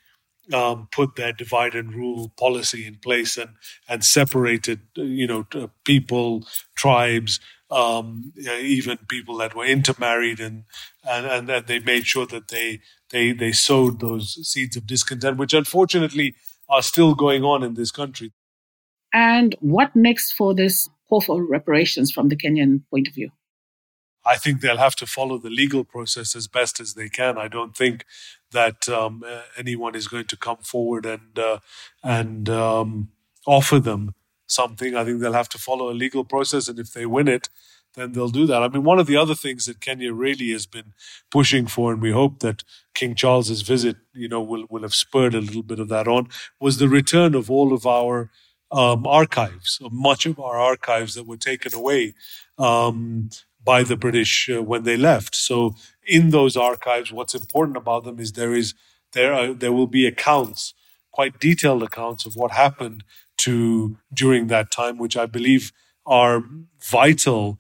um, 0.53 0.89
put 0.93 1.17
their 1.17 1.33
divide 1.33 1.75
and 1.75 1.95
rule 1.95 2.33
policy 2.39 2.87
in 2.87 2.97
place 2.97 3.37
and 3.37 3.51
and 3.89 4.05
separated, 4.05 4.81
you 4.97 5.27
know, 5.27 5.47
people, 5.85 6.47
tribes, 6.77 7.41
um, 7.71 8.33
even 8.37 8.99
people 9.09 9.37
that 9.39 9.55
were 9.55 9.65
intermarried, 9.65 10.41
and, 10.41 10.65
and 11.09 11.51
and 11.51 11.67
they 11.67 11.79
made 11.79 12.07
sure 12.07 12.27
that 12.27 12.49
they 12.49 12.81
they 13.11 13.33
they 13.33 13.53
sowed 13.53 14.01
those 14.01 14.39
seeds 14.49 14.77
of 14.77 14.87
discontent, 14.87 15.39
which 15.39 15.55
unfortunately 15.55 16.35
are 16.69 16.83
still 16.83 17.15
going 17.15 17.45
on 17.45 17.63
in 17.63 17.75
this 17.75 17.91
country. 17.91 18.33
And 19.13 19.57
what 19.61 19.95
next 19.95 20.33
for 20.33 20.55
this 20.55 20.89
call 21.09 21.21
for 21.21 21.45
reparations 21.45 22.13
from 22.13 22.29
the 22.29 22.37
Kenyan 22.37 22.83
point 22.91 23.09
of 23.09 23.15
view? 23.15 23.31
I 24.25 24.37
think 24.37 24.61
they'll 24.61 24.77
have 24.77 24.97
to 24.97 25.07
follow 25.07 25.39
the 25.39 25.51
legal 25.51 25.83
process 25.83 26.37
as 26.37 26.47
best 26.47 26.79
as 26.79 26.95
they 26.95 27.09
can. 27.09 27.39
I 27.39 27.49
don't 27.49 27.77
think 27.77 28.05
that 28.53 28.89
um, 28.89 29.25
anyone 29.57 29.95
is 29.95 30.09
going 30.09 30.27
to 30.27 30.37
come 30.37 30.59
forward 30.59 31.07
and 31.07 31.39
uh, 31.39 31.61
and 32.03 32.49
um, 32.49 33.09
offer 33.47 33.79
them 33.79 34.15
something. 34.51 34.97
I 34.97 35.05
think 35.05 35.21
they'll 35.21 35.33
have 35.33 35.49
to 35.51 35.59
follow 35.59 35.91
a 35.91 35.93
legal 35.93 36.25
process, 36.25 36.69
and 36.69 36.79
if 36.79 36.93
they 36.93 37.07
win 37.07 37.29
it, 37.29 37.49
then 37.95 38.13
they'll 38.13 38.29
do 38.29 38.47
that. 38.47 38.63
I 38.63 38.69
mean, 38.69 38.85
one 38.85 38.99
of 38.99 39.07
the 39.07 39.17
other 39.17 39.35
things 39.35 39.67
that 39.67 39.81
Kenya 39.81 40.13
really 40.13 40.51
has 40.53 40.67
been 40.67 40.93
pushing 41.31 41.67
for, 41.67 41.93
and 41.93 42.01
we 42.01 42.13
hope 42.13 42.41
that 42.41 42.63
King 42.95 43.15
Charles's 43.15 43.63
visit, 43.63 43.97
you 44.13 44.29
know, 44.29 44.41
will 44.41 44.67
will 44.71 44.83
have 44.83 44.95
spurred 44.95 45.35
a 45.35 45.41
little 45.41 45.63
bit 45.63 45.81
of 45.81 45.89
that 45.89 46.07
on, 46.07 46.29
was 46.61 46.79
the 46.79 46.89
return 46.89 47.35
of 47.35 47.51
all 47.51 47.73
of 47.73 47.87
our 47.87 48.31
um, 48.73 49.07
archives, 49.07 49.81
much 49.91 50.27
of 50.27 50.39
our 50.39 50.59
archives 50.59 51.15
that 51.15 51.27
were 51.27 51.37
taken 51.37 51.75
away 51.75 52.15
um, 52.59 53.31
by 53.63 53.83
the 53.83 53.97
British 53.97 54.49
uh, 54.49 54.63
when 54.63 54.85
they 54.85 54.97
left. 54.97 55.35
So, 55.35 55.75
in 56.07 56.31
those 56.31 56.57
archives, 56.57 57.13
what's 57.13 57.35
important 57.35 57.77
about 57.77 58.05
them 58.05 58.21
is 58.21 58.33
there 58.33 58.55
is 58.55 58.75
there 59.13 59.33
are, 59.35 59.53
there 59.53 59.73
will 59.73 59.89
be 59.89 60.07
accounts, 60.07 60.75
quite 61.13 61.41
detailed 61.41 61.83
accounts 61.83 62.27
of 62.27 62.37
what 62.37 62.53
happened 62.53 63.03
to 63.45 63.97
during 64.13 64.49
that 64.49 64.71
time, 64.71 64.99
which 64.99 65.17
I 65.17 65.27
believe 65.27 65.73
are 66.07 66.43
vital 66.83 67.59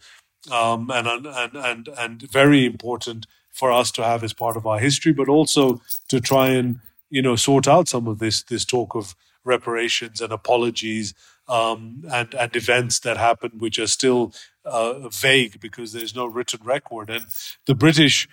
um, 0.50 0.90
and, 0.90 1.06
and 1.26 1.56
and 1.56 1.88
and 1.98 2.22
very 2.22 2.64
important 2.64 3.26
for 3.52 3.70
us 3.70 3.90
to 3.92 4.02
have 4.04 4.24
as 4.24 4.32
part 4.32 4.56
of 4.56 4.66
our 4.66 4.78
history, 4.78 5.12
but 5.12 5.28
also 5.28 5.80
to 6.08 6.20
try 6.20 6.48
and 6.50 6.80
you 7.10 7.22
know 7.22 7.36
sort 7.36 7.68
out 7.68 7.88
some 7.88 8.06
of 8.06 8.18
this 8.18 8.42
this 8.44 8.64
talk 8.64 8.94
of 8.94 9.14
reparations 9.44 10.20
and 10.20 10.32
apologies 10.32 11.14
um, 11.48 12.02
and 12.12 12.34
and 12.34 12.56
events 12.56 13.00
that 13.00 13.16
happened 13.16 13.60
which 13.60 13.78
are 13.78 13.86
still 13.86 14.32
uh, 14.64 15.08
vague 15.08 15.60
because 15.60 15.92
there's 15.92 16.14
no 16.14 16.26
written 16.26 16.60
record. 16.64 17.10
And 17.10 17.26
the 17.66 17.74
British, 17.74 18.28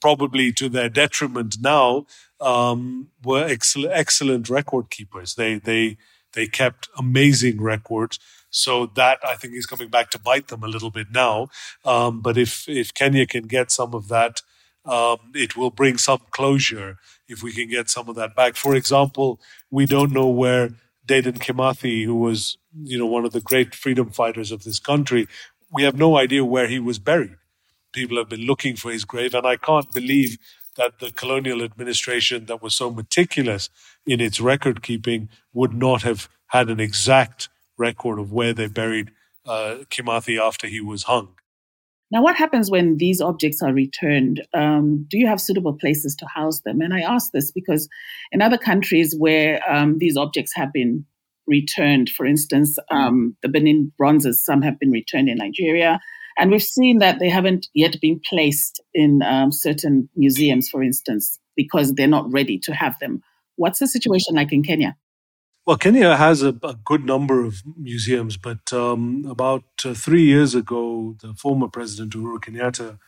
probably 0.00 0.52
to 0.52 0.68
their 0.68 0.88
detriment 0.88 1.56
now, 1.60 2.06
um, 2.40 3.08
were 3.22 3.44
excellent 3.44 3.92
excellent 3.92 4.48
record 4.48 4.90
keepers. 4.90 5.34
They 5.34 5.58
they 5.58 5.96
they 6.32 6.46
kept 6.46 6.88
amazing 6.98 7.60
records. 7.60 8.18
So 8.50 8.86
that 8.94 9.18
I 9.26 9.34
think 9.34 9.54
is 9.54 9.66
coming 9.66 9.88
back 9.88 10.10
to 10.10 10.18
bite 10.18 10.48
them 10.48 10.62
a 10.62 10.68
little 10.68 10.90
bit 10.90 11.08
now. 11.12 11.48
Um, 11.84 12.20
but 12.20 12.38
if 12.38 12.68
if 12.68 12.94
Kenya 12.94 13.26
can 13.26 13.46
get 13.46 13.70
some 13.70 13.94
of 13.94 14.08
that, 14.08 14.40
um, 14.84 15.18
it 15.34 15.56
will 15.56 15.70
bring 15.70 15.98
some 15.98 16.20
closure 16.30 16.96
if 17.28 17.42
we 17.42 17.52
can 17.52 17.68
get 17.68 17.90
some 17.90 18.08
of 18.08 18.16
that 18.16 18.34
back. 18.36 18.56
For 18.56 18.74
example, 18.74 19.40
we 19.70 19.84
don't 19.84 20.12
know 20.12 20.28
where 20.28 20.70
Dedan 21.06 21.38
Kimathi, 21.38 22.04
who 22.04 22.14
was 22.14 22.56
you 22.82 22.98
know 22.98 23.06
one 23.06 23.24
of 23.24 23.32
the 23.32 23.40
great 23.40 23.74
freedom 23.74 24.10
fighters 24.10 24.52
of 24.52 24.64
this 24.64 24.78
country, 24.78 25.28
we 25.72 25.82
have 25.82 25.98
no 25.98 26.16
idea 26.16 26.44
where 26.44 26.68
he 26.68 26.78
was 26.78 26.98
buried. 26.98 27.36
People 27.92 28.16
have 28.18 28.28
been 28.28 28.46
looking 28.46 28.76
for 28.76 28.90
his 28.92 29.04
grave, 29.04 29.34
and 29.34 29.46
I 29.46 29.56
can't 29.56 29.90
believe 29.92 30.38
that 30.76 30.98
the 30.98 31.10
colonial 31.10 31.62
administration 31.62 32.46
that 32.46 32.62
was 32.62 32.74
so 32.74 32.90
meticulous 32.90 33.68
in 34.06 34.20
its 34.20 34.40
record 34.40 34.82
keeping 34.82 35.28
would 35.52 35.74
not 35.74 36.02
have 36.02 36.28
had 36.48 36.68
an 36.68 36.80
exact 36.80 37.48
record 37.76 38.18
of 38.18 38.32
where 38.32 38.52
they 38.52 38.68
buried 38.68 39.10
uh, 39.46 39.78
Kimathi 39.90 40.40
after 40.40 40.66
he 40.66 40.80
was 40.80 41.04
hung. 41.04 41.34
Now, 42.10 42.22
what 42.22 42.36
happens 42.36 42.70
when 42.70 42.98
these 42.98 43.20
objects 43.20 43.62
are 43.62 43.72
returned? 43.72 44.46
Um, 44.54 45.06
do 45.08 45.18
you 45.18 45.26
have 45.26 45.40
suitable 45.40 45.72
places 45.72 46.14
to 46.16 46.26
house 46.26 46.60
them? 46.60 46.80
And 46.80 46.94
I 46.94 47.00
ask 47.00 47.32
this 47.32 47.50
because 47.50 47.88
in 48.30 48.42
other 48.42 48.58
countries 48.58 49.14
where 49.18 49.60
um, 49.68 49.98
these 49.98 50.16
objects 50.16 50.52
have 50.54 50.72
been 50.72 51.04
returned, 51.48 52.10
for 52.10 52.24
instance, 52.24 52.78
um, 52.90 53.36
the 53.42 53.48
Benin 53.48 53.92
bronzes, 53.98 54.44
some 54.44 54.62
have 54.62 54.78
been 54.78 54.90
returned 54.90 55.28
in 55.28 55.38
Nigeria. 55.38 56.00
And 56.38 56.50
we've 56.50 56.62
seen 56.62 56.98
that 56.98 57.18
they 57.18 57.30
haven't 57.30 57.68
yet 57.74 58.00
been 58.00 58.20
placed 58.28 58.82
in 58.92 59.22
um, 59.22 59.52
certain 59.52 60.08
museums, 60.16 60.68
for 60.68 60.82
instance, 60.82 61.38
because 61.56 61.94
they're 61.94 62.06
not 62.06 62.30
ready 62.30 62.58
to 62.60 62.74
have 62.74 62.98
them. 62.98 63.22
What's 63.56 63.78
the 63.78 63.86
situation 63.86 64.34
like 64.34 64.52
in 64.52 64.62
Kenya? 64.62 64.96
Well, 65.64 65.78
Kenya 65.78 66.16
has 66.16 66.42
a, 66.42 66.54
a 66.62 66.74
good 66.84 67.04
number 67.04 67.44
of 67.44 67.62
museums, 67.76 68.36
but 68.36 68.72
um, 68.72 69.26
about 69.28 69.64
uh, 69.84 69.94
three 69.94 70.22
years 70.22 70.54
ago, 70.54 71.16
the 71.20 71.34
former 71.34 71.68
president 71.68 72.12
Uhuru 72.12 72.38
Kenyatta 72.38 72.98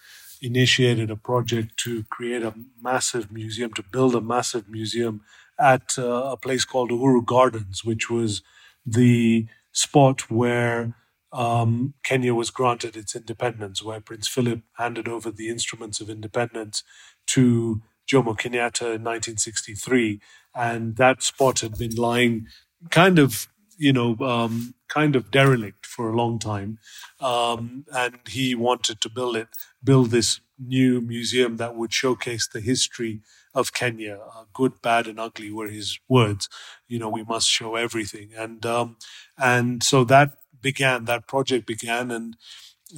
initiated 0.41 1.11
a 1.11 1.17
project 1.17 1.77
to 1.77 2.03
create 2.05 2.43
a 2.43 2.55
massive 2.83 3.31
museum, 3.31 3.73
to 3.75 3.83
build 3.83 4.15
a 4.15 4.21
massive 4.21 4.69
museum 4.69 5.21
at 5.59 5.99
uh, 5.99 6.31
a 6.33 6.37
place 6.37 6.65
called 6.65 6.91
Uhuru 6.91 7.25
Gardens, 7.25 7.85
which 7.85 8.11
was 8.11 8.43
the 8.85 9.47
spot 9.73 10.31
where 10.31 10.95
um, 11.33 11.95
Kenya 12.03 12.35
was 12.35 12.51
granted 12.51 12.97
its 12.97 13.15
independence, 13.15 13.83
where 13.83 14.01
Prince 14.01 14.29
Philip 14.29 14.61
handed 14.77 15.09
over 15.09 15.31
the 15.31 15.49
instruments 15.49 16.01
of 16.01 16.09
independence 16.11 16.83
to 17.29 17.83
Jomo 18.11 18.37
Kenyatta 18.39 18.95
in 18.95 19.05
1963 19.05 20.21
and 20.55 20.97
that 20.97 21.23
spot 21.23 21.61
had 21.61 21.77
been 21.77 21.95
lying 21.95 22.47
kind 22.91 23.19
of 23.19 23.49
you 23.77 23.93
know 23.93 24.17
um, 24.21 24.75
kind 24.89 25.15
of 25.15 25.31
derelict 25.31 25.87
for 25.87 26.09
a 26.11 26.17
long 26.17 26.39
time. 26.39 26.79
Um, 27.21 27.85
and 27.93 28.19
he 28.29 28.55
wanted 28.55 29.01
to 29.03 29.09
build 29.11 29.37
it 29.37 29.49
build 29.83 30.11
this 30.11 30.41
new 30.59 31.01
museum 31.01 31.57
that 31.59 31.77
would 31.77 31.93
showcase 31.93 32.49
the 32.49 32.61
history 32.61 33.21
of 33.55 33.73
Kenya. 33.73 34.19
Uh, 34.35 34.45
good 34.53 34.81
bad 34.83 35.07
and 35.07 35.21
ugly 35.21 35.53
were 35.53 35.69
his 35.69 35.99
words. 36.09 36.49
You 36.89 36.99
know 36.99 37.09
we 37.09 37.25
must 37.25 37.49
show 37.49 37.77
everything. 37.77 38.31
And 38.37 38.65
um, 38.67 38.97
and 39.37 39.83
so 39.83 40.05
that 40.05 40.35
began 40.61 41.05
that 41.05 41.27
project 41.27 41.67
began 41.67 42.11
and 42.11 42.37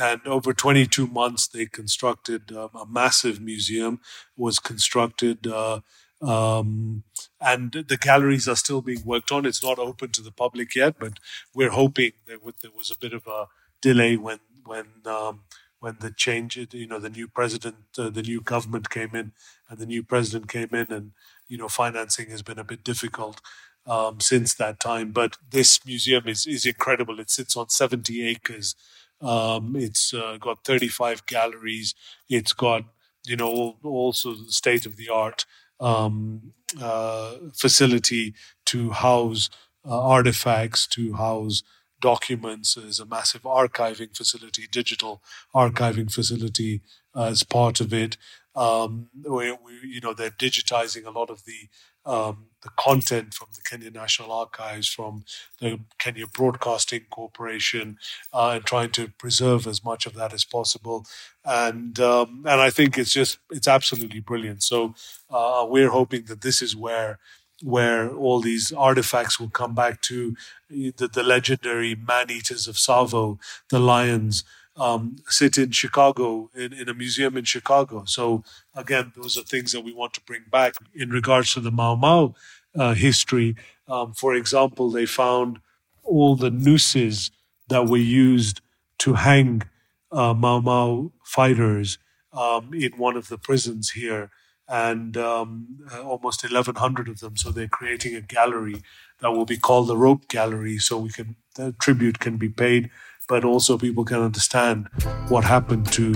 and 0.00 0.24
over 0.26 0.52
22 0.52 1.06
months 1.08 1.48
they 1.48 1.66
constructed 1.66 2.52
um, 2.52 2.70
a 2.74 2.86
massive 2.86 3.40
museum 3.40 4.00
was 4.36 4.58
constructed 4.60 5.46
uh, 5.46 5.80
um, 6.22 7.02
and 7.40 7.72
the 7.72 7.96
galleries 7.96 8.46
are 8.46 8.56
still 8.56 8.82
being 8.82 9.02
worked 9.04 9.32
on. 9.32 9.46
It's 9.46 9.62
not 9.62 9.78
open 9.78 10.12
to 10.12 10.22
the 10.22 10.32
public 10.32 10.74
yet, 10.74 10.96
but 10.98 11.14
we're 11.54 11.70
hoping 11.70 12.12
that 12.26 12.40
there 12.62 12.70
was 12.76 12.90
a 12.90 12.98
bit 12.98 13.12
of 13.14 13.26
a 13.26 13.46
delay 13.80 14.16
when 14.16 14.40
when 14.64 14.86
um, 15.06 15.42
when 15.78 15.96
the 16.00 16.10
change, 16.10 16.58
you 16.72 16.86
know, 16.86 16.98
the 16.98 17.08
new 17.08 17.26
president, 17.26 17.76
uh, 17.96 18.10
the 18.10 18.22
new 18.22 18.42
government 18.42 18.90
came 18.90 19.14
in, 19.14 19.32
and 19.68 19.78
the 19.78 19.86
new 19.86 20.02
president 20.02 20.50
came 20.50 20.68
in, 20.72 20.92
and 20.92 21.12
you 21.48 21.56
know, 21.56 21.68
financing 21.68 22.28
has 22.30 22.42
been 22.42 22.58
a 22.58 22.64
bit 22.64 22.84
difficult 22.84 23.40
um, 23.86 24.20
since 24.20 24.54
that 24.54 24.80
time. 24.80 25.12
But 25.12 25.36
this 25.50 25.84
museum 25.84 26.28
is 26.28 26.46
is 26.46 26.66
incredible. 26.66 27.20
It 27.20 27.30
sits 27.30 27.56
on 27.56 27.68
seventy 27.68 28.26
acres. 28.26 28.74
Um, 29.20 29.74
it's 29.76 30.14
uh, 30.14 30.38
got 30.40 30.64
thirty 30.64 30.88
five 30.88 31.26
galleries. 31.26 31.94
It's 32.28 32.52
got 32.52 32.84
you 33.26 33.36
know 33.36 33.76
also 33.82 34.34
state 34.48 34.86
of 34.86 34.96
the 34.96 35.08
art 35.08 35.44
um, 35.80 36.52
uh, 36.80 37.36
facility 37.54 38.34
to 38.66 38.90
house 38.90 39.50
uh, 39.84 40.08
artifacts, 40.08 40.86
to 40.88 41.14
house 41.14 41.62
documents. 42.00 42.74
There's 42.74 43.00
a 43.00 43.06
massive 43.06 43.42
archiving 43.42 44.16
facility, 44.16 44.66
digital 44.70 45.22
archiving 45.54 46.12
facility 46.12 46.82
uh, 47.14 47.24
as 47.24 47.42
part 47.42 47.80
of 47.80 47.92
it. 47.92 48.16
Um, 48.54 49.08
we, 49.14 49.52
we, 49.52 49.80
you 49.84 50.00
know, 50.00 50.12
they're 50.12 50.30
digitizing 50.30 51.06
a 51.06 51.10
lot 51.10 51.30
of 51.30 51.44
the 51.44 51.68
um, 52.06 52.46
the 52.62 52.70
content 52.76 53.34
from 53.34 53.48
the 53.54 53.62
Kenya 53.62 53.90
National 53.90 54.32
Archives, 54.32 54.88
from 54.88 55.24
the 55.60 55.80
Kenya 55.98 56.26
Broadcasting 56.26 57.02
Corporation, 57.10 57.98
uh, 58.32 58.52
and 58.54 58.64
trying 58.64 58.90
to 58.92 59.08
preserve 59.08 59.66
as 59.66 59.84
much 59.84 60.06
of 60.06 60.14
that 60.14 60.32
as 60.32 60.44
possible. 60.44 61.06
And 61.44 61.98
um, 62.00 62.44
and 62.46 62.60
I 62.60 62.70
think 62.70 62.98
it's 62.98 63.12
just 63.12 63.38
it's 63.50 63.68
absolutely 63.68 64.20
brilliant. 64.20 64.62
So 64.62 64.94
uh, 65.30 65.66
we're 65.68 65.90
hoping 65.90 66.24
that 66.24 66.42
this 66.42 66.60
is 66.60 66.76
where 66.76 67.18
where 67.62 68.10
all 68.10 68.40
these 68.40 68.72
artifacts 68.72 69.38
will 69.38 69.50
come 69.50 69.74
back 69.74 70.00
to 70.00 70.34
the, 70.70 71.10
the 71.12 71.22
legendary 71.22 71.94
man 71.94 72.30
eaters 72.30 72.66
of 72.66 72.76
Tsavo, 72.76 73.38
the 73.68 73.78
lions 73.78 74.44
um, 74.80 75.16
sit 75.28 75.58
in 75.58 75.70
Chicago, 75.72 76.50
in, 76.54 76.72
in 76.72 76.88
a 76.88 76.94
museum 76.94 77.36
in 77.36 77.44
Chicago. 77.44 78.04
So, 78.06 78.42
again, 78.74 79.12
those 79.14 79.36
are 79.36 79.42
things 79.42 79.72
that 79.72 79.82
we 79.82 79.92
want 79.92 80.14
to 80.14 80.22
bring 80.22 80.44
back 80.50 80.74
in 80.94 81.10
regards 81.10 81.52
to 81.54 81.60
the 81.60 81.70
Mau 81.70 81.96
Mau 81.96 82.34
uh, 82.74 82.94
history. 82.94 83.56
Um, 83.86 84.14
for 84.14 84.34
example, 84.34 84.90
they 84.90 85.04
found 85.04 85.60
all 86.02 86.34
the 86.34 86.50
nooses 86.50 87.30
that 87.68 87.86
were 87.88 87.98
used 87.98 88.62
to 89.00 89.14
hang 89.14 89.62
uh, 90.10 90.32
Mau 90.32 90.60
Mau 90.60 91.12
fighters 91.24 91.98
um, 92.32 92.72
in 92.72 92.92
one 92.92 93.16
of 93.16 93.28
the 93.28 93.38
prisons 93.38 93.90
here, 93.90 94.30
and 94.66 95.16
um, 95.18 95.80
uh, 95.92 96.02
almost 96.02 96.42
1,100 96.42 97.08
of 97.08 97.20
them. 97.20 97.36
So 97.36 97.50
they're 97.50 97.68
creating 97.68 98.14
a 98.16 98.20
gallery 98.22 98.82
that 99.20 99.32
will 99.32 99.44
be 99.44 99.58
called 99.58 99.88
the 99.88 99.96
Rope 99.96 100.26
Gallery, 100.28 100.78
so 100.78 100.98
we 100.98 101.10
can 101.10 101.36
the 101.56 101.72
tribute 101.72 102.20
can 102.20 102.36
be 102.38 102.48
paid 102.48 102.90
but 103.30 103.44
also 103.44 103.78
people 103.78 104.04
can 104.04 104.20
understand 104.20 104.88
what 105.28 105.44
happened 105.44 105.90
to 105.92 106.06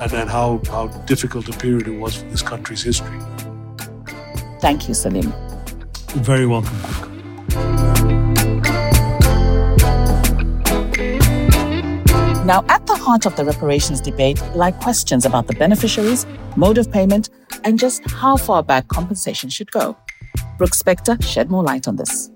and 0.00 0.10
then 0.10 0.26
how, 0.26 0.60
how 0.66 0.88
difficult 1.06 1.48
a 1.48 1.56
period 1.56 1.86
it 1.86 1.96
was 1.96 2.16
for 2.16 2.24
this 2.24 2.42
country's 2.42 2.82
history. 2.82 3.20
Thank 4.60 4.88
you, 4.88 4.94
Salim. 4.94 5.32
You're 6.12 6.24
very 6.24 6.46
welcome, 6.46 6.76
Now, 12.44 12.64
at 12.68 12.86
the 12.86 12.94
heart 12.94 13.26
of 13.26 13.34
the 13.34 13.44
reparations 13.44 14.00
debate 14.00 14.40
lie 14.54 14.70
questions 14.70 15.24
about 15.24 15.48
the 15.48 15.54
beneficiaries, 15.54 16.26
mode 16.56 16.78
of 16.78 16.90
payment, 16.92 17.28
and 17.64 17.78
just 17.78 18.08
how 18.08 18.36
far 18.36 18.62
back 18.62 18.86
compensation 18.88 19.50
should 19.50 19.70
go. 19.72 19.96
Brooks 20.56 20.80
Spector 20.80 21.22
shed 21.24 21.50
more 21.50 21.64
light 21.64 21.88
on 21.88 21.96
this. 21.96 22.30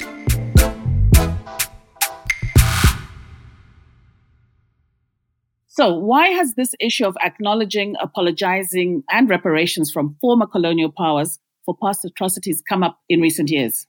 So, 5.81 5.95
why 5.95 6.29
has 6.29 6.57
this 6.57 6.75
issue 6.79 7.07
of 7.07 7.17
acknowledging, 7.25 7.97
apologizing, 8.03 9.03
and 9.09 9.31
reparations 9.31 9.91
from 9.91 10.15
former 10.21 10.47
colonial 10.47 10.93
powers 10.95 11.39
for 11.65 11.75
past 11.83 12.05
atrocities 12.05 12.63
come 12.69 12.83
up 12.83 12.99
in 13.09 13.23
recent 13.23 13.49
years? 13.49 13.87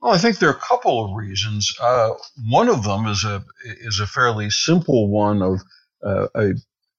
Well, 0.00 0.12
I 0.12 0.18
think 0.18 0.38
there 0.38 0.50
are 0.50 0.56
a 0.56 0.68
couple 0.68 1.04
of 1.04 1.16
reasons. 1.16 1.74
Uh, 1.82 2.10
one 2.48 2.68
of 2.68 2.84
them 2.84 3.06
is 3.06 3.24
a 3.24 3.44
is 3.64 3.98
a 3.98 4.06
fairly 4.06 4.50
simple 4.50 5.10
one 5.10 5.42
of 5.42 5.60
uh, 6.06 6.28
a, 6.36 6.54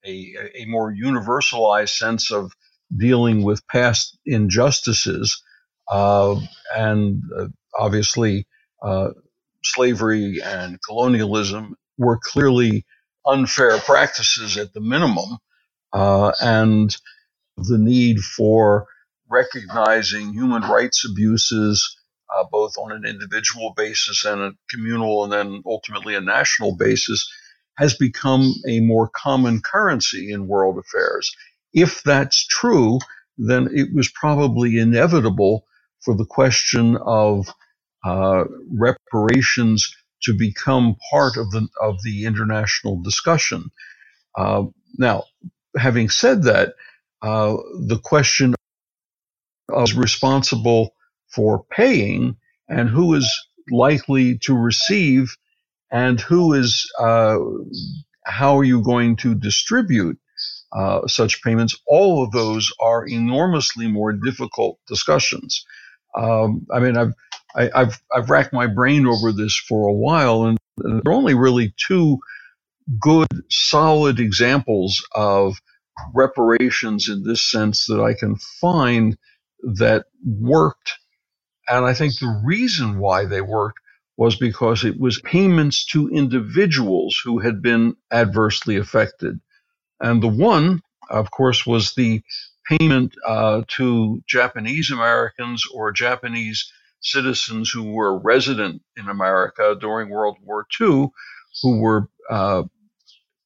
a, 0.05 0.35
a 0.55 0.65
more 0.65 0.93
universalized 0.93 1.95
sense 1.95 2.33
of 2.33 2.51
dealing 2.93 3.43
with 3.43 3.65
past 3.67 4.17
injustices, 4.25 5.41
uh, 5.89 6.35
and 6.75 7.23
uh, 7.39 7.47
obviously 7.79 8.45
uh, 8.83 9.11
slavery 9.63 10.41
and 10.43 10.79
colonialism 10.85 11.77
were 11.97 12.19
clearly 12.21 12.85
unfair 13.25 13.77
practices 13.79 14.57
at 14.57 14.73
the 14.73 14.81
minimum, 14.81 15.37
uh, 15.93 16.31
and 16.41 16.95
the 17.57 17.77
need 17.77 18.19
for 18.19 18.87
recognizing 19.29 20.33
human 20.33 20.61
rights 20.63 21.05
abuses, 21.05 21.97
uh, 22.35 22.43
both 22.51 22.73
on 22.77 22.91
an 22.91 23.05
individual 23.05 23.73
basis 23.75 24.25
and 24.25 24.41
a 24.41 24.51
communal 24.69 25.23
and 25.23 25.33
then 25.33 25.61
ultimately 25.65 26.15
a 26.15 26.21
national 26.21 26.75
basis, 26.75 27.29
has 27.77 27.95
become 27.95 28.53
a 28.67 28.79
more 28.81 29.09
common 29.09 29.61
currency 29.61 30.31
in 30.31 30.47
world 30.47 30.77
affairs. 30.77 31.31
If 31.73 32.03
that's 32.03 32.45
true, 32.45 32.99
then 33.37 33.69
it 33.73 33.89
was 33.93 34.09
probably 34.09 34.77
inevitable 34.77 35.65
for 36.03 36.15
the 36.15 36.25
question 36.25 36.97
of 36.97 37.47
uh, 38.03 38.43
reparations 38.71 39.95
to 40.23 40.33
become 40.37 40.95
part 41.11 41.37
of 41.37 41.51
the 41.51 41.67
of 41.81 41.97
the 42.03 42.25
international 42.25 43.01
discussion. 43.01 43.71
Uh, 44.37 44.63
now, 44.97 45.23
having 45.77 46.09
said 46.09 46.43
that, 46.43 46.73
uh, 47.21 47.55
the 47.87 47.99
question 48.03 48.55
of 49.69 49.97
responsible 49.97 50.93
for 51.33 51.65
paying 51.71 52.35
and 52.69 52.89
who 52.89 53.13
is 53.13 53.29
likely 53.69 54.37
to 54.39 54.55
receive 54.55 55.35
and 55.91 56.19
who 56.19 56.53
is 56.53 56.91
uh, 56.99 57.37
how 58.25 58.57
are 58.57 58.63
you 58.63 58.81
going 58.83 59.15
to 59.15 59.35
distribute 59.35 60.17
uh, 60.73 61.07
such 61.07 61.43
payments 61.43 61.77
all 61.87 62.23
of 62.23 62.31
those 62.31 62.71
are 62.81 63.05
enormously 63.07 63.87
more 63.87 64.13
difficult 64.13 64.79
discussions 64.87 65.65
um, 66.17 66.65
i 66.73 66.79
mean 66.79 66.97
i've 66.97 67.13
I, 67.55 67.69
have 67.75 68.01
I've 68.15 68.29
racked 68.29 68.53
my 68.53 68.67
brain 68.67 69.05
over 69.05 69.31
this 69.31 69.57
for 69.57 69.87
a 69.87 69.93
while, 69.93 70.45
and 70.45 70.57
there 70.77 71.01
are 71.05 71.13
only 71.13 71.33
really 71.33 71.73
two 71.77 72.19
good, 72.99 73.27
solid 73.49 74.19
examples 74.19 75.05
of 75.13 75.57
reparations 76.13 77.09
in 77.09 77.23
this 77.23 77.43
sense 77.43 77.85
that 77.87 78.01
I 78.01 78.13
can 78.13 78.35
find 78.59 79.17
that 79.75 80.05
worked. 80.25 80.93
And 81.67 81.85
I 81.85 81.93
think 81.93 82.17
the 82.19 82.41
reason 82.43 82.99
why 82.99 83.25
they 83.25 83.41
worked 83.41 83.79
was 84.17 84.35
because 84.35 84.83
it 84.83 84.99
was 84.99 85.21
payments 85.21 85.85
to 85.87 86.09
individuals 86.09 87.19
who 87.23 87.39
had 87.39 87.61
been 87.61 87.95
adversely 88.11 88.77
affected. 88.77 89.39
And 89.99 90.21
the 90.21 90.27
one, 90.27 90.81
of 91.09 91.31
course, 91.31 91.65
was 91.65 91.93
the 91.95 92.21
payment 92.67 93.15
uh, 93.27 93.63
to 93.77 94.21
Japanese 94.27 94.91
Americans 94.91 95.63
or 95.73 95.91
Japanese 95.91 96.71
citizens 97.01 97.69
who 97.69 97.91
were 97.91 98.19
resident 98.19 98.81
in 98.97 99.07
America 99.09 99.75
during 99.79 100.09
World 100.09 100.37
War 100.43 100.65
II 100.79 101.09
who 101.61 101.79
were 101.79 102.07
uh, 102.29 102.63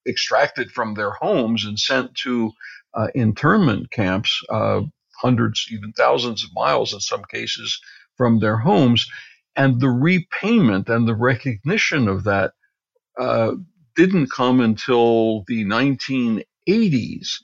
extracted 0.07 0.71
from 0.71 0.93
their 0.93 1.11
homes 1.11 1.65
and 1.65 1.79
sent 1.79 2.15
to 2.15 2.51
uh, 2.93 3.07
internment 3.15 3.91
camps, 3.91 4.41
uh, 4.49 4.81
hundreds, 5.19 5.67
even 5.71 5.91
thousands 5.93 6.43
of 6.43 6.49
miles 6.53 6.93
in 6.93 6.99
some 6.99 7.23
cases 7.31 7.79
from 8.17 8.39
their 8.39 8.57
homes. 8.57 9.07
And 9.55 9.79
the 9.79 9.89
repayment 9.89 10.89
and 10.89 11.07
the 11.07 11.15
recognition 11.15 12.07
of 12.07 12.25
that 12.25 12.53
uh, 13.17 13.53
didn't 13.95 14.31
come 14.31 14.59
until 14.59 15.43
the 15.47 15.65
1980s. 15.65 17.37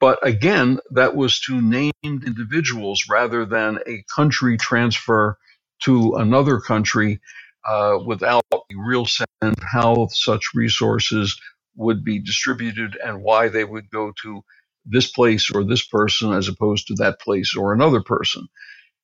But 0.00 0.18
again, 0.26 0.80
that 0.90 1.14
was 1.14 1.38
to 1.40 1.62
named 1.62 1.92
individuals 2.02 3.04
rather 3.08 3.44
than 3.44 3.78
a 3.86 4.04
country 4.14 4.56
transfer 4.56 5.38
to 5.84 6.14
another 6.14 6.60
country 6.60 7.20
uh, 7.66 7.98
without 8.04 8.44
a 8.52 8.58
real 8.76 9.06
sense 9.06 9.28
of 9.42 9.54
how 9.60 10.08
such 10.10 10.54
resources 10.54 11.38
would 11.76 12.04
be 12.04 12.18
distributed 12.18 12.96
and 13.04 13.22
why 13.22 13.48
they 13.48 13.64
would 13.64 13.90
go 13.90 14.12
to 14.22 14.42
this 14.84 15.10
place 15.10 15.50
or 15.50 15.64
this 15.64 15.86
person 15.86 16.32
as 16.32 16.48
opposed 16.48 16.86
to 16.86 16.94
that 16.94 17.20
place 17.20 17.54
or 17.56 17.72
another 17.72 18.02
person. 18.02 18.46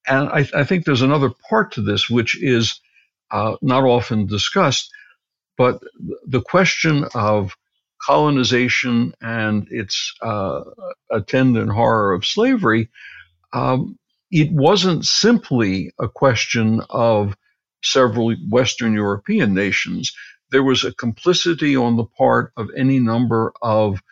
And 0.07 0.29
I, 0.29 0.49
I 0.55 0.65
think 0.65 0.85
there's 0.85 1.03
another 1.03 1.31
part 1.49 1.73
to 1.73 1.83
this 1.83 2.11
which 2.11 2.43
is 2.43 2.81
uh, 3.31 3.57
not 3.63 3.85
often 3.85 4.27
discussed, 4.27 4.91
but 5.57 5.81
the 6.27 6.43
question 6.43 7.05
of 7.15 7.57
colonization 8.03 9.15
and 9.21 9.67
its 9.71 10.15
uh, 10.21 10.63
attendant 11.11 11.71
horror 11.71 12.13
of 12.13 12.27
slavery 12.27 12.91
um, 13.53 13.99
it 14.35 14.51
wasn't 14.51 15.05
simply 15.05 15.93
a 16.01 16.09
question 16.09 16.83
of 16.91 17.37
several 17.85 18.35
Western 18.51 18.93
European 18.93 19.55
nations. 19.55 20.13
There 20.51 20.65
was 20.65 20.83
a 20.83 20.93
complicity 20.93 21.77
on 21.77 21.97
the 21.97 22.05
part 22.05 22.53
of 22.57 22.69
any 22.77 22.99
number 22.99 23.53
of 23.63 24.03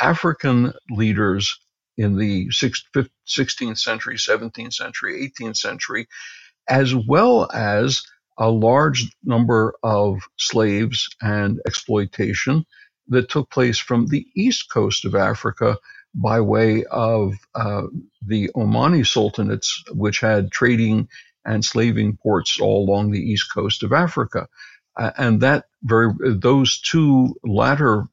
African 0.00 0.72
leaders 0.88 1.60
in 1.98 2.16
the 2.16 2.48
16th 2.48 3.78
century, 3.78 4.16
17th 4.16 4.72
century, 4.72 5.30
18th 5.38 5.58
century, 5.58 6.08
as 6.66 6.94
well 6.94 7.50
as 7.52 8.02
a 8.38 8.48
large 8.48 9.04
number 9.22 9.74
of 9.82 10.20
slaves 10.38 11.10
and 11.20 11.60
exploitation 11.66 12.64
that 13.08 13.28
took 13.28 13.50
place 13.50 13.76
from 13.76 14.06
the 14.06 14.24
east 14.34 14.70
coast 14.72 15.04
of 15.04 15.14
Africa 15.14 15.76
by 16.14 16.40
way 16.40 16.84
of 16.90 17.34
uh, 17.54 17.82
the 18.26 18.50
Omani 18.56 19.04
sultanates, 19.04 19.68
which 19.92 20.20
had 20.20 20.50
trading 20.50 21.08
and 21.44 21.64
slaving 21.64 22.18
ports 22.22 22.60
all 22.60 22.84
along 22.88 23.10
the 23.10 23.20
east 23.20 23.52
coast 23.52 23.82
of 23.82 23.92
Africa. 23.92 24.48
Uh, 24.96 25.12
and 25.16 25.40
that 25.40 25.66
very 25.82 26.12
those 26.36 26.80
two 26.80 27.34
latter 27.44 28.04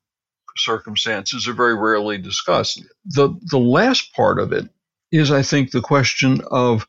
circumstances 0.58 1.48
are 1.48 1.54
very 1.54 1.76
rarely 1.76 2.18
discussed. 2.18 2.84
The 3.06 3.30
the 3.50 3.60
last 3.60 4.14
part 4.14 4.40
of 4.40 4.54
it 4.54 4.70
is, 5.12 5.32
I 5.32 5.42
think, 5.42 5.72
the 5.72 5.82
question 5.82 6.42
of 6.52 6.88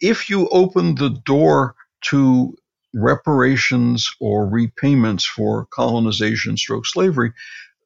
if 0.00 0.30
you 0.30 0.48
open 0.48 0.94
the 0.94 1.10
door 1.10 1.74
to 2.02 2.56
reparations 2.94 4.10
or 4.20 4.48
repayments 4.48 5.24
for 5.24 5.66
colonization 5.66 6.56
stroke 6.56 6.86
slavery, 6.86 7.32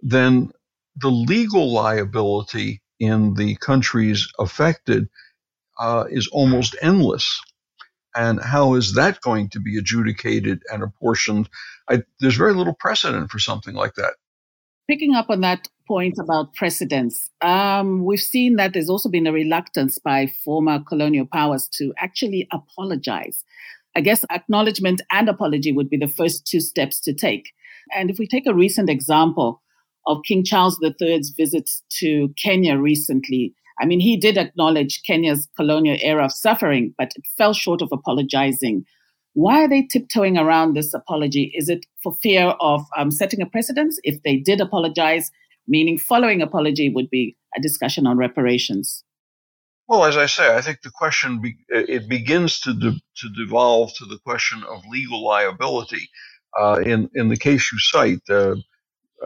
then 0.03 0.51
the 0.97 1.11
legal 1.11 1.73
liability 1.73 2.81
in 3.01 3.35
the 3.35 3.57
countries 3.57 4.29
affected 4.39 5.09
uh, 5.79 6.05
is 6.09 6.29
almost 6.29 6.77
endless. 6.81 7.41
And 8.17 8.41
how 8.41 8.75
is 8.75 8.95
that 8.95 9.21
going 9.21 9.49
to 9.51 9.61
be 9.61 9.77
adjudicated 9.77 10.63
and 10.73 10.83
apportioned? 10.83 11.49
I, 11.89 12.03
there's 12.21 12.37
very 12.37 12.55
little 12.55 12.77
precedent 12.79 13.31
for 13.31 13.41
something 13.41 13.75
like 13.75 13.95
that. 13.95 14.15
Picking 14.89 15.15
up 15.15 15.31
on 15.31 15.41
that 15.41 15.67
point 15.89 16.15
about 16.21 16.55
precedents, 16.55 17.31
um, 17.41 18.05
we've 18.05 18.21
seen 18.21 18.57
that 18.57 18.73
there's 18.73 18.91
also 18.91 19.09
been 19.09 19.27
a 19.27 19.33
reluctance 19.33 19.99
by 19.99 20.27
former 20.45 20.79
colonial 20.87 21.27
powers 21.27 21.69
to 21.79 21.93
actually 21.99 22.47
apologize. 22.53 23.43
I 23.97 24.01
guess 24.01 24.25
acknowledgement 24.31 25.03
and 25.11 25.29
apology 25.29 25.73
would 25.73 25.91
be 25.91 25.97
the 25.97 26.09
first 26.09 26.47
two 26.47 26.61
steps 26.61 27.01
to 27.01 27.15
take. 27.15 27.53
And 27.95 28.11
if 28.11 28.19
we 28.19 28.27
take 28.27 28.47
a 28.47 28.55
recent 28.55 28.91
example 28.91 29.63
of 30.07 30.19
King 30.27 30.45
Charles 30.45 30.79
III's 30.83 31.33
visit 31.37 31.71
to 32.01 32.33
Kenya 32.43 32.77
recently, 32.77 33.55
I 33.81 33.87
mean, 33.87 34.01
he 34.01 34.17
did 34.17 34.39
acknowledge 34.39 35.03
Kenya's 35.07 35.49
colonial 35.57 35.97
era 36.01 36.25
of 36.25 36.33
suffering, 36.33 36.95
but 36.97 37.13
it 37.17 37.25
fell 37.37 37.55
short 37.55 37.83
of 37.83 37.89
apologizing. 37.93 38.85
Why 39.33 39.65
are 39.65 39.69
they 39.69 39.83
tiptoeing 39.83 40.39
around 40.39 40.75
this 40.75 40.95
apology? 40.95 41.53
Is 41.57 41.69
it 41.69 41.85
for 42.03 42.15
fear 42.23 42.55
of 42.61 42.83
um, 42.97 43.11
setting 43.11 43.43
a 43.43 43.47
precedence? 43.47 43.99
If 44.05 44.23
they 44.23 44.37
did 44.37 44.61
apologize, 44.61 45.31
meaning 45.67 45.99
following 45.99 46.41
apology 46.41 46.89
would 46.89 47.11
be 47.11 47.37
a 47.57 47.61
discussion 47.61 48.07
on 48.07 48.17
reparations. 48.17 49.03
Well, 49.89 50.05
as 50.05 50.17
I 50.17 50.27
say, 50.27 50.55
I 50.55 50.61
think 50.61 50.83
the 50.83 50.91
question 50.91 51.43
be, 51.43 51.57
it 51.69 52.09
begins 52.09 52.61
to 52.61 52.73
de, 52.73 52.93
to 52.93 53.29
devolve 53.37 53.93
to 53.99 54.07
the 54.07 54.19
question 54.19 54.63
of 54.65 54.83
legal 54.91 55.25
liability. 55.25 56.09
Uh, 56.59 56.81
in 56.87 57.11
in 57.15 57.29
the 57.29 57.37
case 57.37 57.71
you 57.73 57.79
cite, 57.81 58.23
uh, 58.31 58.55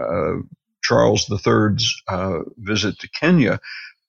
uh, 0.00 0.38
Charles 0.82 1.30
III's 1.30 2.02
uh, 2.08 2.40
visit 2.58 2.98
to 3.00 3.08
Kenya, 3.10 3.60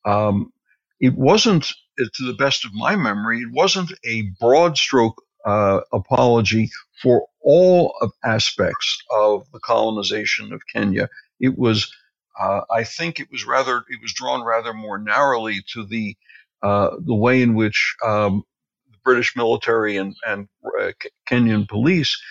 um, 0.06 0.52
it 1.00 1.16
wasn't, 1.16 1.72
to 1.98 2.26
the 2.26 2.34
best 2.34 2.66
of 2.66 2.74
my 2.74 2.96
memory, 2.96 3.40
it 3.42 3.52
wasn't 3.52 3.92
a 4.06 4.24
broad 4.40 4.78
stroke 4.78 5.22
uh, 5.46 5.82
apology 5.94 6.70
for 7.02 7.26
all 7.42 7.94
of 8.02 8.12
aspects 8.24 8.98
of 9.16 9.50
the 9.54 9.60
colonization 9.60 10.52
of 10.54 10.62
Kenya. 10.72 11.10
It 11.40 11.58
was, 11.58 11.92
uh, 12.40 12.62
I 12.70 12.84
think, 12.84 13.20
it 13.20 13.32
was 13.32 13.46
rather, 13.46 13.78
it 13.90 14.02
was 14.02 14.14
drawn 14.14 14.44
rather 14.44 14.74
more 14.74 14.98
narrowly 14.98 15.62
to 15.74 15.86
the 15.86 16.16
uh, 16.62 16.90
the 17.00 17.16
way 17.16 17.42
in 17.42 17.56
which 17.56 17.96
um, 18.06 18.44
the 18.92 18.98
British 19.04 19.36
military 19.36 19.98
and, 19.98 20.16
and 20.28 20.48
uh, 20.82 20.92
Kenyan 21.30 21.68
police 21.68 22.22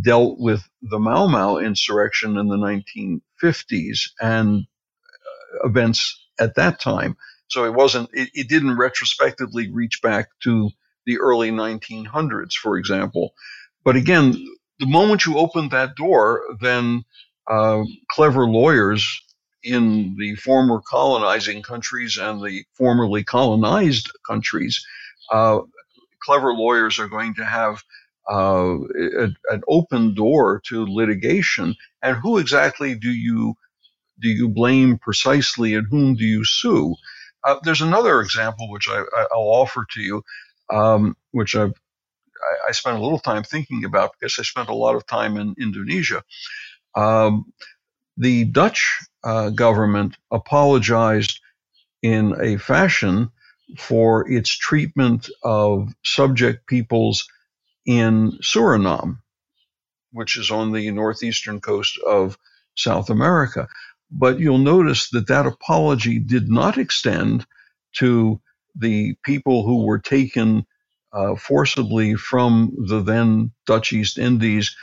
dealt 0.00 0.38
with 0.38 0.62
the 0.82 0.98
Mau 0.98 1.26
Mau 1.26 1.58
insurrection 1.58 2.36
in 2.36 2.48
the 2.48 2.56
1950s 2.56 4.10
and 4.20 4.66
uh, 5.04 5.68
events 5.68 6.18
at 6.38 6.56
that 6.56 6.80
time. 6.80 7.16
So 7.48 7.64
it 7.64 7.74
wasn't, 7.74 8.10
it, 8.12 8.30
it 8.34 8.48
didn't 8.48 8.76
retrospectively 8.76 9.70
reach 9.70 10.00
back 10.02 10.28
to 10.42 10.70
the 11.06 11.18
early 11.18 11.50
1900s, 11.50 12.54
for 12.54 12.76
example. 12.76 13.32
But 13.84 13.96
again, 13.96 14.34
the 14.78 14.86
moment 14.86 15.24
you 15.24 15.38
open 15.38 15.68
that 15.70 15.94
door, 15.94 16.42
then 16.60 17.04
uh, 17.48 17.84
clever 18.10 18.46
lawyers 18.46 19.22
in 19.62 20.16
the 20.18 20.34
former 20.36 20.80
colonizing 20.80 21.62
countries 21.62 22.18
and 22.18 22.42
the 22.44 22.64
formerly 22.74 23.24
colonized 23.24 24.10
countries, 24.26 24.84
uh, 25.32 25.60
clever 26.20 26.52
lawyers 26.52 26.98
are 26.98 27.08
going 27.08 27.34
to 27.34 27.44
have 27.44 27.82
uh, 28.28 28.76
an 29.50 29.62
open 29.68 30.14
door 30.14 30.60
to 30.66 30.86
litigation. 30.86 31.74
And 32.02 32.16
who 32.16 32.38
exactly 32.38 32.94
do 32.94 33.10
you 33.10 33.54
do 34.18 34.28
you 34.28 34.48
blame 34.48 34.98
precisely, 34.98 35.74
and 35.74 35.86
whom 35.90 36.14
do 36.14 36.24
you 36.24 36.44
sue? 36.44 36.94
Uh, 37.44 37.56
there's 37.62 37.82
another 37.82 38.20
example 38.20 38.70
which 38.70 38.88
I, 38.88 39.00
will 39.34 39.52
offer 39.52 39.86
to 39.92 40.00
you, 40.00 40.22
um, 40.72 41.16
which 41.32 41.54
I've 41.54 41.74
I, 42.42 42.68
I, 42.68 42.72
spent 42.72 42.98
a 42.98 43.02
little 43.02 43.18
time 43.18 43.42
thinking 43.42 43.84
about 43.84 44.12
because 44.18 44.36
I 44.38 44.42
spent 44.42 44.68
a 44.68 44.74
lot 44.74 44.96
of 44.96 45.06
time 45.06 45.36
in 45.36 45.54
Indonesia. 45.60 46.22
Um, 46.94 47.52
the 48.16 48.44
Dutch 48.44 48.98
uh, 49.22 49.50
government 49.50 50.16
apologized 50.30 51.40
in 52.02 52.34
a 52.40 52.56
fashion 52.56 53.30
for 53.78 54.30
its 54.30 54.50
treatment 54.50 55.28
of 55.42 55.92
subject 56.04 56.66
peoples 56.66 57.26
in 57.86 58.32
Suriname, 58.42 59.18
which 60.12 60.36
is 60.36 60.50
on 60.50 60.72
the 60.72 60.90
northeastern 60.90 61.60
coast 61.60 61.98
of 62.06 62.38
South 62.76 63.10
America. 63.10 63.68
But 64.10 64.38
you'll 64.38 64.58
notice 64.58 65.10
that 65.10 65.28
that 65.28 65.46
apology 65.46 66.18
did 66.18 66.48
not 66.48 66.78
extend 66.78 67.46
to 67.98 68.40
the 68.76 69.14
people 69.24 69.64
who 69.66 69.84
were 69.84 69.98
taken 69.98 70.66
uh, 71.12 71.36
forcibly 71.36 72.14
from 72.14 72.72
the 72.88 73.00
then 73.00 73.52
Dutch 73.66 73.92
East 73.92 74.18
Indies 74.18 74.76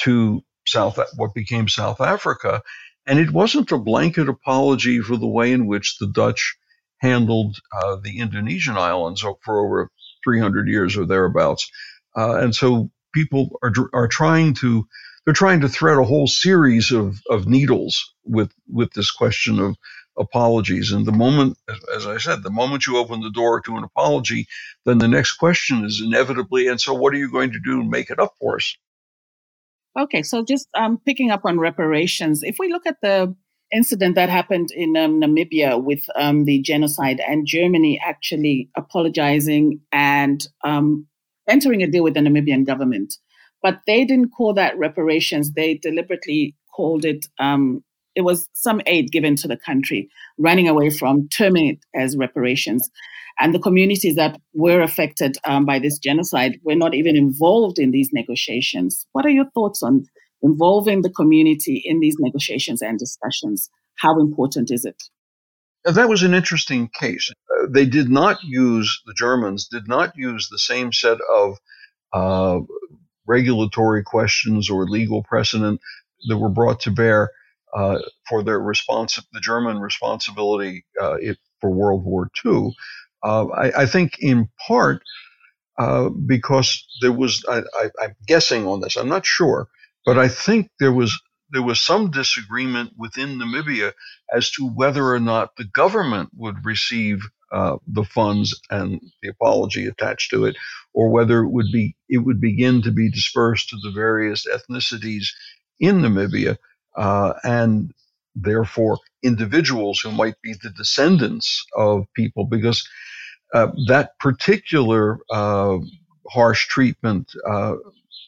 to 0.00 0.42
South, 0.66 0.98
what 1.16 1.34
became 1.34 1.68
South 1.68 2.00
Africa. 2.00 2.62
And 3.06 3.18
it 3.18 3.32
wasn't 3.32 3.72
a 3.72 3.78
blanket 3.78 4.28
apology 4.28 5.00
for 5.00 5.16
the 5.16 5.26
way 5.26 5.52
in 5.52 5.66
which 5.66 5.96
the 5.98 6.08
Dutch 6.08 6.56
handled 7.00 7.56
uh, 7.82 7.96
the 8.02 8.18
Indonesian 8.18 8.76
islands 8.76 9.22
for 9.42 9.60
over 9.66 9.90
300 10.24 10.68
years 10.68 10.96
or 10.96 11.06
thereabouts. 11.06 11.70
Uh, 12.16 12.36
and 12.36 12.54
so 12.54 12.90
people 13.14 13.58
are, 13.62 13.72
are 13.92 14.08
trying 14.08 14.54
to 14.54 14.86
they're 15.24 15.34
trying 15.34 15.60
to 15.60 15.68
thread 15.68 15.98
a 15.98 16.04
whole 16.04 16.26
series 16.26 16.90
of, 16.92 17.20
of 17.28 17.46
needles 17.46 18.14
with 18.24 18.52
with 18.68 18.92
this 18.94 19.10
question 19.10 19.58
of 19.58 19.76
apologies. 20.18 20.92
And 20.92 21.06
the 21.06 21.12
moment, 21.12 21.56
as 21.94 22.06
I 22.06 22.18
said, 22.18 22.42
the 22.42 22.50
moment 22.50 22.86
you 22.86 22.98
open 22.98 23.20
the 23.20 23.30
door 23.30 23.60
to 23.62 23.76
an 23.76 23.84
apology, 23.84 24.46
then 24.84 24.98
the 24.98 25.08
next 25.08 25.34
question 25.34 25.84
is 25.84 26.02
inevitably, 26.04 26.68
and 26.68 26.80
so 26.80 26.94
what 26.94 27.14
are 27.14 27.18
you 27.18 27.30
going 27.30 27.52
to 27.52 27.60
do 27.64 27.82
to 27.82 27.88
make 27.88 28.10
it 28.10 28.18
up 28.18 28.34
for 28.40 28.56
us? 28.56 28.76
Okay, 29.98 30.22
so 30.22 30.44
just 30.44 30.68
um, 30.74 31.00
picking 31.04 31.30
up 31.30 31.44
on 31.44 31.58
reparations, 31.58 32.42
if 32.42 32.56
we 32.58 32.70
look 32.72 32.86
at 32.86 33.00
the 33.02 33.34
incident 33.72 34.14
that 34.16 34.28
happened 34.28 34.68
in 34.72 34.96
um, 34.96 35.20
Namibia 35.20 35.82
with 35.82 36.04
um, 36.16 36.44
the 36.44 36.60
genocide 36.60 37.20
and 37.26 37.46
Germany 37.46 38.00
actually 38.04 38.68
apologizing 38.76 39.80
and 39.92 40.46
um, 40.64 41.06
entering 41.50 41.82
a 41.82 41.86
deal 41.86 42.04
with 42.04 42.14
the 42.14 42.20
Namibian 42.20 42.64
government. 42.66 43.14
But 43.62 43.80
they 43.86 44.04
didn't 44.04 44.30
call 44.30 44.54
that 44.54 44.78
reparations. 44.78 45.52
They 45.52 45.74
deliberately 45.74 46.54
called 46.74 47.04
it, 47.04 47.26
um, 47.38 47.84
it 48.14 48.22
was 48.22 48.48
some 48.54 48.80
aid 48.86 49.12
given 49.12 49.36
to 49.36 49.48
the 49.48 49.56
country, 49.56 50.08
running 50.38 50.68
away 50.68 50.90
from 50.90 51.28
terming 51.28 51.68
it 51.68 51.78
as 51.94 52.16
reparations. 52.16 52.88
And 53.38 53.54
the 53.54 53.58
communities 53.58 54.16
that 54.16 54.38
were 54.54 54.80
affected 54.80 55.36
um, 55.44 55.64
by 55.64 55.78
this 55.78 55.98
genocide 55.98 56.58
were 56.62 56.74
not 56.74 56.94
even 56.94 57.16
involved 57.16 57.78
in 57.78 57.90
these 57.90 58.10
negotiations. 58.12 59.06
What 59.12 59.24
are 59.26 59.30
your 59.30 59.50
thoughts 59.54 59.82
on 59.82 60.04
involving 60.42 61.02
the 61.02 61.10
community 61.10 61.82
in 61.84 62.00
these 62.00 62.16
negotiations 62.18 62.82
and 62.82 62.98
discussions? 62.98 63.70
How 63.96 64.18
important 64.18 64.70
is 64.70 64.84
it? 64.84 65.02
That 65.84 66.08
was 66.08 66.22
an 66.22 66.34
interesting 66.34 66.88
case. 66.88 67.30
Uh, 67.30 67.66
they 67.70 67.86
did 67.86 68.10
not 68.10 68.42
use, 68.42 69.02
the 69.06 69.14
Germans 69.14 69.66
did 69.68 69.88
not 69.88 70.12
use 70.16 70.48
the 70.48 70.58
same 70.58 70.92
set 70.92 71.18
of 71.34 71.56
uh, 72.12 72.60
regulatory 73.26 74.02
questions 74.02 74.68
or 74.68 74.84
legal 74.84 75.22
precedent 75.22 75.80
that 76.28 76.36
were 76.36 76.50
brought 76.50 76.80
to 76.80 76.90
bear 76.90 77.30
uh, 77.74 78.00
for 78.28 78.42
their 78.42 78.60
response, 78.60 79.18
the 79.32 79.40
German 79.40 79.78
responsibility 79.78 80.84
uh, 81.00 81.14
it, 81.14 81.38
for 81.60 81.70
World 81.70 82.04
War 82.04 82.28
II. 82.44 82.74
Uh, 83.22 83.46
I, 83.46 83.82
I, 83.82 83.86
think 83.86 84.18
in 84.18 84.48
part 84.66 85.02
uh, 85.78 86.08
because 86.08 86.84
there 87.00 87.12
was, 87.12 87.44
I, 87.48 87.62
am 88.02 88.14
guessing 88.26 88.66
on 88.66 88.80
this, 88.80 88.96
I'm 88.96 89.08
not 89.08 89.26
sure, 89.26 89.68
but 90.04 90.18
I 90.18 90.28
think 90.28 90.68
there 90.80 90.92
was 90.92 91.18
there 91.52 91.62
was 91.62 91.80
some 91.80 92.10
disagreement 92.10 92.92
within 92.96 93.38
Namibia 93.38 93.92
as 94.32 94.50
to 94.52 94.66
whether 94.66 95.04
or 95.12 95.20
not 95.20 95.56
the 95.56 95.64
government 95.64 96.30
would 96.36 96.64
receive 96.64 97.20
uh, 97.52 97.76
the 97.86 98.04
funds 98.04 98.60
and 98.70 99.00
the 99.22 99.28
apology 99.28 99.86
attached 99.86 100.30
to 100.30 100.44
it, 100.44 100.56
or 100.94 101.10
whether 101.10 101.40
it 101.40 101.50
would 101.50 101.72
be 101.72 101.96
it 102.08 102.18
would 102.18 102.40
begin 102.40 102.82
to 102.82 102.92
be 102.92 103.10
dispersed 103.10 103.68
to 103.70 103.76
the 103.82 103.90
various 103.90 104.46
ethnicities 104.46 105.26
in 105.80 106.00
Namibia, 106.00 106.58
uh, 106.96 107.34
and 107.42 107.92
therefore 108.36 108.98
individuals 109.22 110.00
who 110.00 110.12
might 110.12 110.40
be 110.42 110.54
the 110.62 110.70
descendants 110.70 111.64
of 111.76 112.06
people, 112.14 112.44
because 112.46 112.88
uh, 113.54 113.68
that 113.88 114.18
particular 114.20 115.18
uh, 115.30 115.78
harsh 116.28 116.68
treatment 116.68 117.32
uh, 117.48 117.74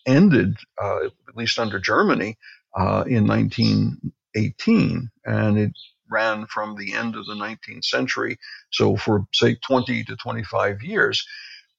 ended, 0.06 0.56
uh, 0.82 1.06
at 1.28 1.36
least 1.36 1.58
under 1.58 1.78
Germany, 1.78 2.36
uh, 2.78 3.04
in 3.06 3.26
1918, 3.26 5.10
and 5.26 5.58
it 5.58 5.72
ran 6.10 6.46
from 6.46 6.76
the 6.76 6.94
end 6.94 7.16
of 7.16 7.26
the 7.26 7.34
19th 7.34 7.84
century, 7.84 8.38
so 8.70 8.96
for 8.96 9.26
say 9.34 9.56
20 9.66 10.04
to 10.04 10.16
25 10.16 10.82
years. 10.82 11.24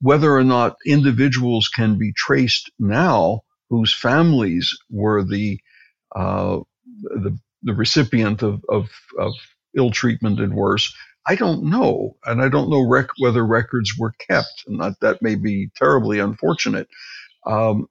whether 0.01 0.35
or 0.35 0.43
not 0.43 0.77
individuals 0.85 1.69
can 1.69 1.97
be 1.97 2.13
traced 2.13 2.71
now 2.79 3.41
whose 3.69 3.93
families 3.93 4.71
were 4.89 5.23
the 5.23 5.59
uh, 6.15 6.59
the, 7.03 7.37
the 7.63 7.73
recipient 7.73 8.43
of, 8.43 8.63
of, 8.69 8.89
of 9.19 9.33
ill 9.77 9.91
treatment 9.91 10.39
and 10.39 10.55
worse, 10.55 10.93
I 11.27 11.35
don't 11.35 11.65
know, 11.65 12.17
and 12.25 12.41
I 12.41 12.49
don't 12.49 12.69
know 12.69 12.87
rec- 12.87 13.09
whether 13.19 13.45
records 13.45 13.93
were 13.99 14.13
kept, 14.29 14.63
and 14.67 14.79
that, 14.81 14.95
that 15.01 15.21
may 15.21 15.35
be 15.35 15.69
terribly 15.77 16.19
unfortunate. 16.19 16.87
Um, 17.45 17.87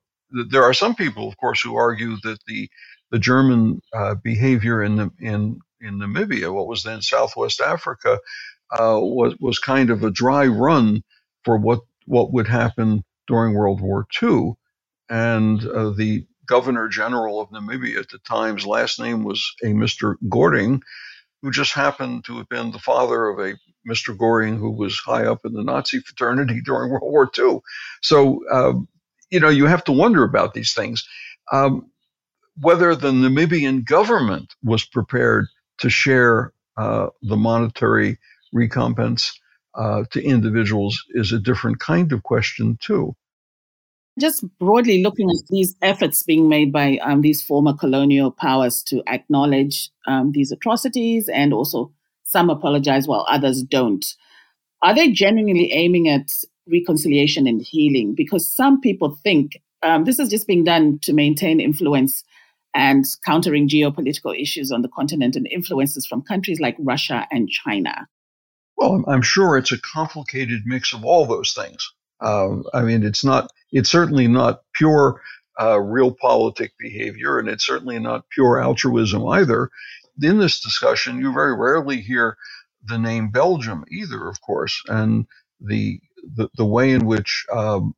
there 0.50 0.64
are 0.64 0.74
some 0.74 0.94
people, 0.94 1.28
of 1.28 1.36
course, 1.36 1.60
who 1.60 1.76
argue 1.76 2.16
that 2.22 2.38
the 2.46 2.68
the 3.10 3.18
German 3.18 3.82
uh, 3.92 4.14
behavior 4.14 4.82
in 4.82 4.96
the, 4.96 5.10
in 5.20 5.58
in 5.80 5.98
Namibia, 5.98 6.52
what 6.52 6.66
was 6.68 6.82
then 6.82 7.02
Southwest 7.02 7.60
Africa, 7.60 8.18
uh, 8.70 8.98
was 9.00 9.34
was 9.40 9.58
kind 9.58 9.90
of 9.90 10.02
a 10.02 10.10
dry 10.10 10.46
run 10.46 11.02
for 11.44 11.56
what 11.56 11.80
what 12.06 12.32
would 12.32 12.48
happen 12.48 13.04
during 13.26 13.54
World 13.54 13.80
War 13.80 14.06
II, 14.22 14.54
and 15.10 15.64
uh, 15.64 15.90
the 15.90 16.26
Governor 16.46 16.88
General 16.88 17.40
of 17.40 17.50
Namibia 17.50 17.98
at 18.00 18.08
the 18.08 18.18
time's 18.18 18.66
last 18.66 18.98
name 18.98 19.24
was 19.24 19.54
a 19.62 19.66
Mr. 19.68 20.16
Goring, 20.28 20.82
who 21.42 21.50
just 21.50 21.72
happened 21.72 22.24
to 22.24 22.38
have 22.38 22.48
been 22.48 22.72
the 22.72 22.78
father 22.78 23.28
of 23.28 23.38
a 23.38 23.56
Mr. 23.88 24.16
Goring 24.16 24.56
who 24.56 24.70
was 24.70 24.98
high 24.98 25.24
up 25.24 25.40
in 25.44 25.52
the 25.52 25.62
Nazi 25.62 26.00
fraternity 26.00 26.60
during 26.64 26.90
World 26.90 27.10
War 27.10 27.30
II. 27.36 27.60
So, 28.00 28.40
um, 28.50 28.88
you 29.32 29.40
know, 29.40 29.48
you 29.48 29.66
have 29.66 29.82
to 29.84 29.92
wonder 29.92 30.22
about 30.22 30.52
these 30.52 30.74
things. 30.74 31.08
Um, 31.50 31.90
whether 32.60 32.94
the 32.94 33.10
Namibian 33.10 33.84
government 33.84 34.54
was 34.62 34.84
prepared 34.84 35.46
to 35.78 35.88
share 35.88 36.52
uh, 36.76 37.06
the 37.22 37.36
monetary 37.36 38.18
recompense 38.52 39.32
uh, 39.74 40.04
to 40.10 40.22
individuals 40.22 41.02
is 41.10 41.32
a 41.32 41.38
different 41.38 41.80
kind 41.80 42.12
of 42.12 42.22
question, 42.22 42.78
too. 42.82 43.16
Just 44.20 44.44
broadly 44.58 45.02
looking 45.02 45.30
at 45.30 45.46
these 45.48 45.74
efforts 45.80 46.22
being 46.22 46.46
made 46.50 46.70
by 46.70 46.98
um, 46.98 47.22
these 47.22 47.42
former 47.42 47.72
colonial 47.72 48.30
powers 48.30 48.82
to 48.88 49.02
acknowledge 49.08 49.88
um, 50.06 50.32
these 50.32 50.52
atrocities 50.52 51.30
and 51.30 51.54
also 51.54 51.90
some 52.22 52.50
apologize 52.50 53.08
while 53.08 53.24
others 53.30 53.62
don't. 53.62 54.04
Are 54.82 54.94
they 54.94 55.10
genuinely 55.10 55.72
aiming 55.72 56.10
at 56.10 56.28
reconciliation 56.70 57.46
and 57.46 57.62
healing? 57.62 58.14
Because 58.14 58.50
some 58.50 58.80
people 58.80 59.18
think 59.22 59.60
um, 59.82 60.04
this 60.04 60.18
is 60.18 60.28
just 60.28 60.46
being 60.46 60.64
done 60.64 60.98
to 61.02 61.12
maintain 61.12 61.60
influence 61.60 62.24
and 62.74 63.04
countering 63.26 63.68
geopolitical 63.68 64.38
issues 64.40 64.72
on 64.72 64.82
the 64.82 64.88
continent 64.88 65.36
and 65.36 65.46
influences 65.48 66.06
from 66.06 66.22
countries 66.22 66.60
like 66.60 66.76
Russia 66.78 67.26
and 67.30 67.48
China. 67.48 68.08
Well, 68.76 69.04
I'm 69.06 69.22
sure 69.22 69.58
it's 69.58 69.72
a 69.72 69.80
complicated 69.80 70.62
mix 70.64 70.94
of 70.94 71.04
all 71.04 71.26
those 71.26 71.52
things. 71.52 71.92
Uh, 72.20 72.62
I 72.72 72.82
mean, 72.82 73.04
it's 73.04 73.24
not. 73.24 73.50
It's 73.72 73.90
certainly 73.90 74.28
not 74.28 74.62
pure 74.74 75.20
uh, 75.58 75.76
realpolitik 75.76 76.70
behavior, 76.78 77.38
and 77.38 77.48
it's 77.48 77.66
certainly 77.66 77.98
not 77.98 78.28
pure 78.30 78.62
altruism 78.62 79.26
either. 79.28 79.70
In 80.22 80.38
this 80.38 80.60
discussion, 80.60 81.20
you 81.20 81.32
very 81.32 81.54
rarely 81.54 82.00
hear 82.00 82.36
the 82.84 82.98
name 82.98 83.30
Belgium 83.30 83.84
either, 83.90 84.28
of 84.28 84.40
course, 84.40 84.82
and 84.88 85.26
the 85.60 86.00
the, 86.36 86.48
the 86.56 86.66
way 86.66 86.92
in 86.92 87.06
which 87.06 87.46
um, 87.52 87.94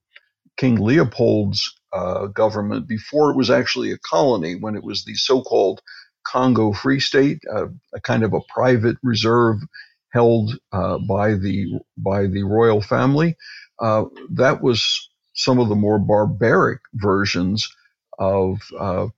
King 0.59 0.77
Leopold's 0.81 1.75
uh, 1.95 2.29
government, 2.29 2.89
before 2.89 3.33
it 3.33 3.39
was 3.39 3.51
actually 3.51 3.93
a 3.93 3.99
colony, 3.99 4.57
when 4.57 4.77
it 4.77 4.85
was 4.85 5.05
the 5.05 5.17
so-called 5.17 5.83
Congo 6.27 6.73
Free 6.75 7.01
State, 7.01 7.43
uh, 7.53 7.67
a 7.95 8.01
kind 8.03 8.25
of 8.25 8.35
a 8.35 8.41
private 8.55 8.99
reserve 9.05 9.59
held 10.13 10.59
uh, 10.73 10.99
by 11.09 11.35
the 11.35 11.81
by 11.99 12.29
the 12.29 12.45
royal 12.45 12.83
family. 12.83 13.37
Uh, 13.81 14.07
that 14.33 14.63
was 14.63 15.11
some 15.35 15.61
of 15.61 15.69
the 15.71 15.77
more 15.77 15.99
barbaric 15.99 16.81
versions 16.95 17.69
of 18.21 18.59
uh, 18.81 19.09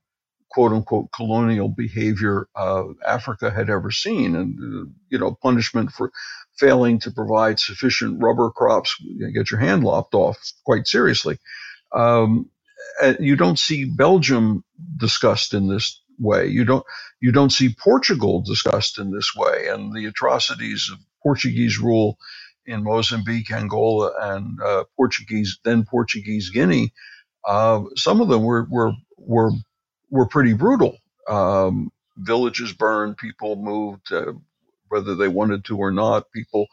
quote 0.51 0.73
unquote 0.73 1.09
colonial 1.15 1.69
behavior 1.69 2.47
uh, 2.55 2.83
Africa 3.07 3.51
had 3.51 3.69
ever 3.69 3.91
seen, 3.91 4.35
and 4.35 4.59
uh, 4.59 4.91
you 5.09 5.19
know 5.19 5.37
punishment 5.41 5.91
for 5.91 6.11
failing 6.59 6.99
to 7.01 7.11
provide 7.11 7.59
sufficient 7.59 8.21
rubber 8.23 8.51
crops, 8.51 8.95
you 9.01 9.31
get 9.33 9.51
your 9.51 9.59
hand 9.61 9.83
lopped 9.83 10.13
off 10.15 10.37
quite 10.65 10.87
seriously. 10.87 11.39
Um, 11.95 12.49
you 13.19 13.35
don't 13.35 13.59
see 13.59 13.85
Belgium 13.85 14.63
discussed 14.97 15.53
in 15.53 15.67
this 15.69 16.01
way. 16.19 16.47
You 16.47 16.65
don't 16.65 16.85
you 17.21 17.31
don't 17.31 17.51
see 17.51 17.75
Portugal 17.83 18.41
discussed 18.41 18.99
in 18.99 19.11
this 19.11 19.31
way, 19.35 19.67
and 19.69 19.93
the 19.95 20.05
atrocities 20.05 20.89
of 20.91 20.99
Portuguese 21.23 21.79
rule 21.79 22.17
in 22.65 22.83
Mozambique, 22.83 23.51
Angola, 23.51 24.11
and 24.33 24.61
uh, 24.61 24.83
Portuguese 24.97 25.59
then 25.63 25.85
Portuguese 25.85 26.49
Guinea. 26.51 26.93
Uh, 27.47 27.83
some 27.95 28.21
of 28.21 28.29
them 28.29 28.43
were 28.43 28.67
were 28.69 28.93
were 29.17 29.51
were 30.11 30.27
pretty 30.27 30.53
brutal. 30.53 30.97
Um, 31.27 31.91
villages 32.17 32.73
burned, 32.73 33.17
people 33.17 33.55
moved, 33.57 34.11
uh, 34.13 34.33
whether 34.89 35.15
they 35.15 35.27
wanted 35.27 35.65
to 35.65 35.77
or 35.77 35.91
not. 35.91 36.31
People 36.33 36.67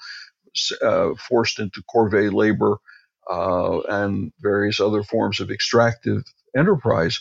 uh, 0.83 1.11
forced 1.29 1.59
into 1.59 1.83
corvée 1.83 2.33
labor 2.33 2.77
uh, 3.31 3.81
and 3.81 4.33
various 4.41 4.81
other 4.81 5.03
forms 5.03 5.41
of 5.41 5.51
extractive 5.51 6.23
enterprise. 6.57 7.21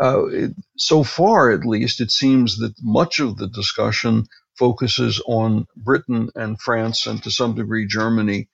Uh, 0.00 0.26
it, 0.26 0.50
so 0.76 1.02
far, 1.02 1.50
at 1.50 1.66
least, 1.66 2.00
it 2.00 2.10
seems 2.10 2.58
that 2.58 2.74
much 2.82 3.20
of 3.20 3.36
the 3.36 3.48
discussion 3.48 4.24
focuses 4.58 5.22
on 5.26 5.66
Britain 5.76 6.28
and 6.34 6.60
France 6.60 7.06
and 7.06 7.22
to 7.22 7.30
some 7.30 7.54
degree 7.54 7.86
Germany. 7.86 8.48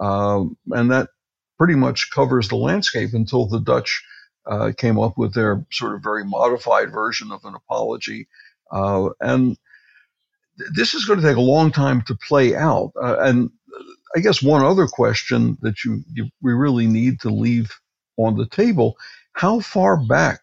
Um, 0.00 0.56
and 0.70 0.90
that 0.90 1.08
pretty 1.58 1.74
much 1.74 2.10
covers 2.10 2.48
the 2.48 2.56
landscape 2.56 3.10
until 3.14 3.46
the 3.46 3.60
Dutch 3.60 4.02
uh, 4.46 4.72
came 4.76 4.98
up 4.98 5.16
with 5.16 5.34
their 5.34 5.64
sort 5.70 5.94
of 5.94 6.02
very 6.02 6.24
modified 6.24 6.92
version 6.92 7.30
of 7.30 7.44
an 7.44 7.54
apology. 7.54 8.28
Uh, 8.70 9.10
and 9.20 9.56
this 10.74 10.94
is 10.94 11.04
going 11.04 11.20
to 11.20 11.26
take 11.26 11.36
a 11.36 11.40
long 11.40 11.70
time 11.72 12.02
to 12.02 12.14
play 12.14 12.54
out. 12.54 12.92
Uh, 13.00 13.16
and 13.20 13.50
I 14.14 14.20
guess 14.20 14.42
one 14.42 14.64
other 14.64 14.86
question 14.86 15.56
that 15.62 15.84
you, 15.84 16.02
you, 16.12 16.28
we 16.42 16.52
really 16.52 16.86
need 16.86 17.20
to 17.20 17.30
leave 17.30 17.70
on 18.16 18.36
the 18.36 18.46
table: 18.46 18.96
How 19.32 19.60
far 19.60 19.96
back 19.96 20.40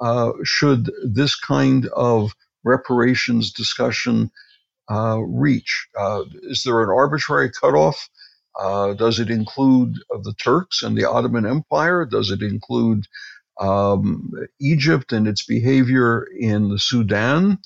uh, 0.00 0.32
should 0.44 0.90
this 1.04 1.36
kind 1.36 1.86
of 1.88 2.32
reparations 2.64 3.52
discussion 3.52 4.30
uh, 4.90 5.18
reach? 5.18 5.88
Uh, 5.98 6.24
is 6.42 6.62
there 6.64 6.82
an 6.82 6.90
arbitrary 6.90 7.50
cutoff? 7.50 8.08
Uh, 8.58 8.94
does 8.94 9.20
it 9.20 9.30
include 9.30 9.94
the 10.22 10.34
Turks 10.42 10.82
and 10.82 10.96
the 10.96 11.04
Ottoman 11.04 11.46
Empire? 11.46 12.04
Does 12.04 12.30
it 12.30 12.42
include 12.42 13.06
um, 13.60 14.32
Egypt 14.60 15.12
and 15.12 15.28
its 15.28 15.44
behavior 15.44 16.26
in 16.38 16.68
the 16.68 16.78
Sudan? 16.78 17.58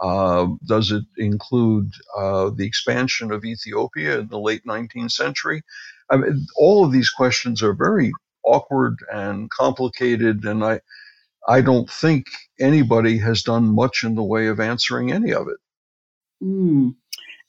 Uh, 0.00 0.48
does 0.66 0.90
it 0.92 1.04
include 1.18 1.92
uh, 2.16 2.50
the 2.50 2.66
expansion 2.66 3.30
of 3.32 3.44
Ethiopia 3.44 4.20
in 4.20 4.28
the 4.28 4.38
late 4.38 4.64
19th 4.64 5.12
century? 5.12 5.62
I 6.10 6.16
mean, 6.16 6.46
all 6.56 6.84
of 6.84 6.92
these 6.92 7.10
questions 7.10 7.62
are 7.62 7.74
very 7.74 8.12
awkward 8.44 8.96
and 9.12 9.50
complicated, 9.50 10.44
and 10.44 10.64
I, 10.64 10.80
I 11.46 11.60
don't 11.60 11.88
think 11.90 12.26
anybody 12.58 13.18
has 13.18 13.42
done 13.42 13.74
much 13.74 14.02
in 14.02 14.14
the 14.14 14.22
way 14.22 14.46
of 14.46 14.58
answering 14.58 15.12
any 15.12 15.32
of 15.32 15.48
it. 15.48 15.58
Mm. 16.42 16.94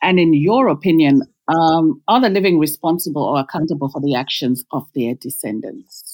And 0.02 0.20
in 0.20 0.34
your 0.34 0.68
opinion, 0.68 1.22
um, 1.48 2.02
are 2.08 2.22
the 2.22 2.30
living 2.30 2.60
responsible 2.60 3.24
or 3.24 3.40
accountable 3.40 3.90
for 3.90 4.02
the 4.02 4.16
actions 4.16 4.64
of 4.72 4.88
their 4.94 5.16
descendants? 5.16 6.11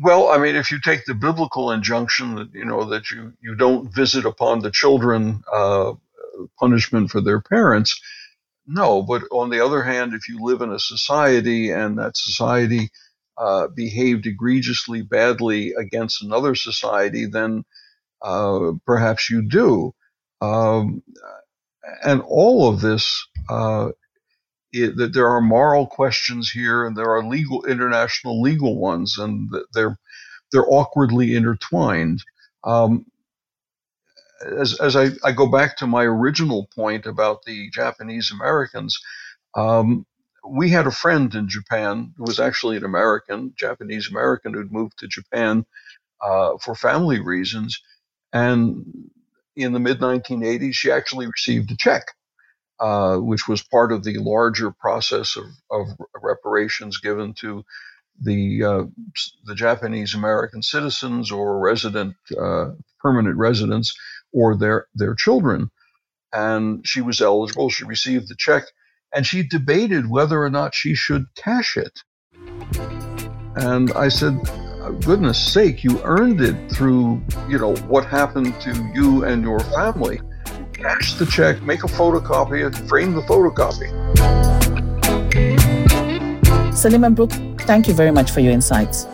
Well, 0.00 0.28
I 0.28 0.38
mean, 0.38 0.54
if 0.54 0.70
you 0.70 0.80
take 0.80 1.06
the 1.06 1.14
biblical 1.14 1.72
injunction 1.72 2.36
that 2.36 2.54
you 2.54 2.64
know 2.64 2.84
that 2.84 3.10
you 3.10 3.32
you 3.40 3.56
don't 3.56 3.92
visit 3.92 4.24
upon 4.24 4.60
the 4.60 4.70
children 4.70 5.42
uh, 5.52 5.94
punishment 6.58 7.10
for 7.10 7.20
their 7.20 7.40
parents, 7.40 8.00
no. 8.64 9.02
But 9.02 9.22
on 9.32 9.50
the 9.50 9.64
other 9.64 9.82
hand, 9.82 10.14
if 10.14 10.28
you 10.28 10.38
live 10.40 10.60
in 10.60 10.70
a 10.70 10.78
society 10.78 11.70
and 11.72 11.98
that 11.98 12.16
society 12.16 12.90
uh, 13.36 13.68
behaved 13.68 14.26
egregiously 14.26 15.02
badly 15.02 15.72
against 15.72 16.22
another 16.22 16.54
society, 16.54 17.26
then 17.26 17.64
uh, 18.22 18.72
perhaps 18.86 19.28
you 19.28 19.42
do. 19.42 19.94
Um, 20.40 21.02
and 22.04 22.22
all 22.24 22.68
of 22.68 22.80
this, 22.80 23.26
it, 24.72 25.12
there 25.12 25.28
are 25.28 25.40
moral 25.40 25.86
questions 25.86 26.50
here, 26.50 26.86
and 26.86 26.96
there 26.96 27.10
are 27.10 27.24
legal, 27.24 27.64
international 27.64 28.40
legal 28.40 28.78
ones, 28.78 29.18
and 29.18 29.50
they're 29.72 29.98
they're 30.52 30.68
awkwardly 30.68 31.34
intertwined. 31.34 32.22
Um, 32.64 33.06
as, 34.40 34.78
as 34.80 34.96
I, 34.96 35.10
I, 35.24 35.32
go 35.32 35.50
back 35.50 35.76
to 35.78 35.86
my 35.86 36.04
original 36.04 36.68
point 36.74 37.06
about 37.06 37.42
the 37.44 37.70
Japanese 37.70 38.30
Americans, 38.32 38.98
um, 39.54 40.06
we 40.48 40.70
had 40.70 40.86
a 40.86 40.92
friend 40.92 41.34
in 41.34 41.48
Japan 41.48 42.14
who 42.16 42.24
was 42.24 42.40
actually 42.40 42.76
an 42.76 42.84
American, 42.84 43.52
Japanese 43.56 44.08
American, 44.08 44.54
who'd 44.54 44.72
moved 44.72 44.98
to 44.98 45.08
Japan 45.08 45.66
uh, 46.24 46.56
for 46.58 46.74
family 46.74 47.20
reasons. 47.20 47.80
And 48.32 49.10
in 49.56 49.72
the 49.72 49.80
mid 49.80 50.00
1980s, 50.00 50.74
she 50.74 50.90
actually 50.90 51.26
received 51.26 51.70
a 51.70 51.76
check. 51.76 52.04
Uh, 52.80 53.16
which 53.16 53.48
was 53.48 53.62
part 53.62 53.92
of 53.92 54.04
the 54.04 54.18
larger 54.18 54.70
process 54.70 55.36
of, 55.36 55.44
of 55.70 55.88
reparations 56.22 56.98
given 56.98 57.34
to 57.34 57.64
the 58.20 58.64
uh, 58.64 58.84
the 59.44 59.54
Japanese 59.54 60.14
American 60.14 60.62
citizens 60.62 61.30
or 61.30 61.58
resident 61.58 62.14
uh, 62.40 62.70
permanent 63.00 63.36
residents 63.36 63.96
or 64.32 64.56
their 64.56 64.86
their 64.94 65.14
children. 65.14 65.70
And 66.32 66.86
she 66.86 67.00
was 67.00 67.20
eligible. 67.20 67.70
She 67.70 67.84
received 67.84 68.28
the 68.28 68.36
check, 68.36 68.64
and 69.14 69.26
she 69.26 69.42
debated 69.42 70.10
whether 70.10 70.42
or 70.42 70.50
not 70.50 70.74
she 70.74 70.94
should 70.94 71.26
cash 71.36 71.76
it. 71.76 72.00
And 73.56 73.90
I 73.92 74.08
said, 74.08 74.38
goodness 75.04 75.38
sake, 75.38 75.82
you 75.82 76.00
earned 76.04 76.40
it 76.40 76.70
through, 76.70 77.22
you 77.48 77.58
know, 77.58 77.74
what 77.88 78.04
happened 78.04 78.60
to 78.60 78.90
you 78.94 79.24
and 79.24 79.42
your 79.42 79.60
family. 79.60 80.20
Cash 80.78 81.14
the 81.14 81.26
check, 81.26 81.60
make 81.62 81.82
a 81.82 81.88
photocopy, 81.88 82.64
and 82.64 82.88
frame 82.88 83.14
the 83.14 83.22
photocopy. 83.22 83.88
Salim 86.72 87.02
and 87.02 87.16
Brooks, 87.16 87.36
thank 87.66 87.88
you 87.88 87.94
very 87.94 88.12
much 88.12 88.30
for 88.30 88.38
your 88.38 88.52
insights. 88.52 89.04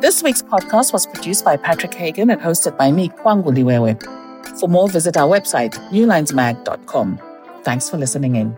This 0.00 0.22
week's 0.22 0.40
podcast 0.40 0.94
was 0.94 1.06
produced 1.06 1.44
by 1.44 1.58
Patrick 1.58 1.92
Hagan 1.92 2.30
and 2.30 2.40
hosted 2.40 2.78
by 2.78 2.90
me, 2.90 3.10
Kwangu 3.10 3.52
Liwewe. 3.52 4.58
For 4.58 4.68
more, 4.70 4.88
visit 4.88 5.18
our 5.18 5.28
website, 5.28 5.74
newlinesmag.com. 5.90 7.20
Thanks 7.62 7.90
for 7.90 7.98
listening 7.98 8.36
in. 8.36 8.56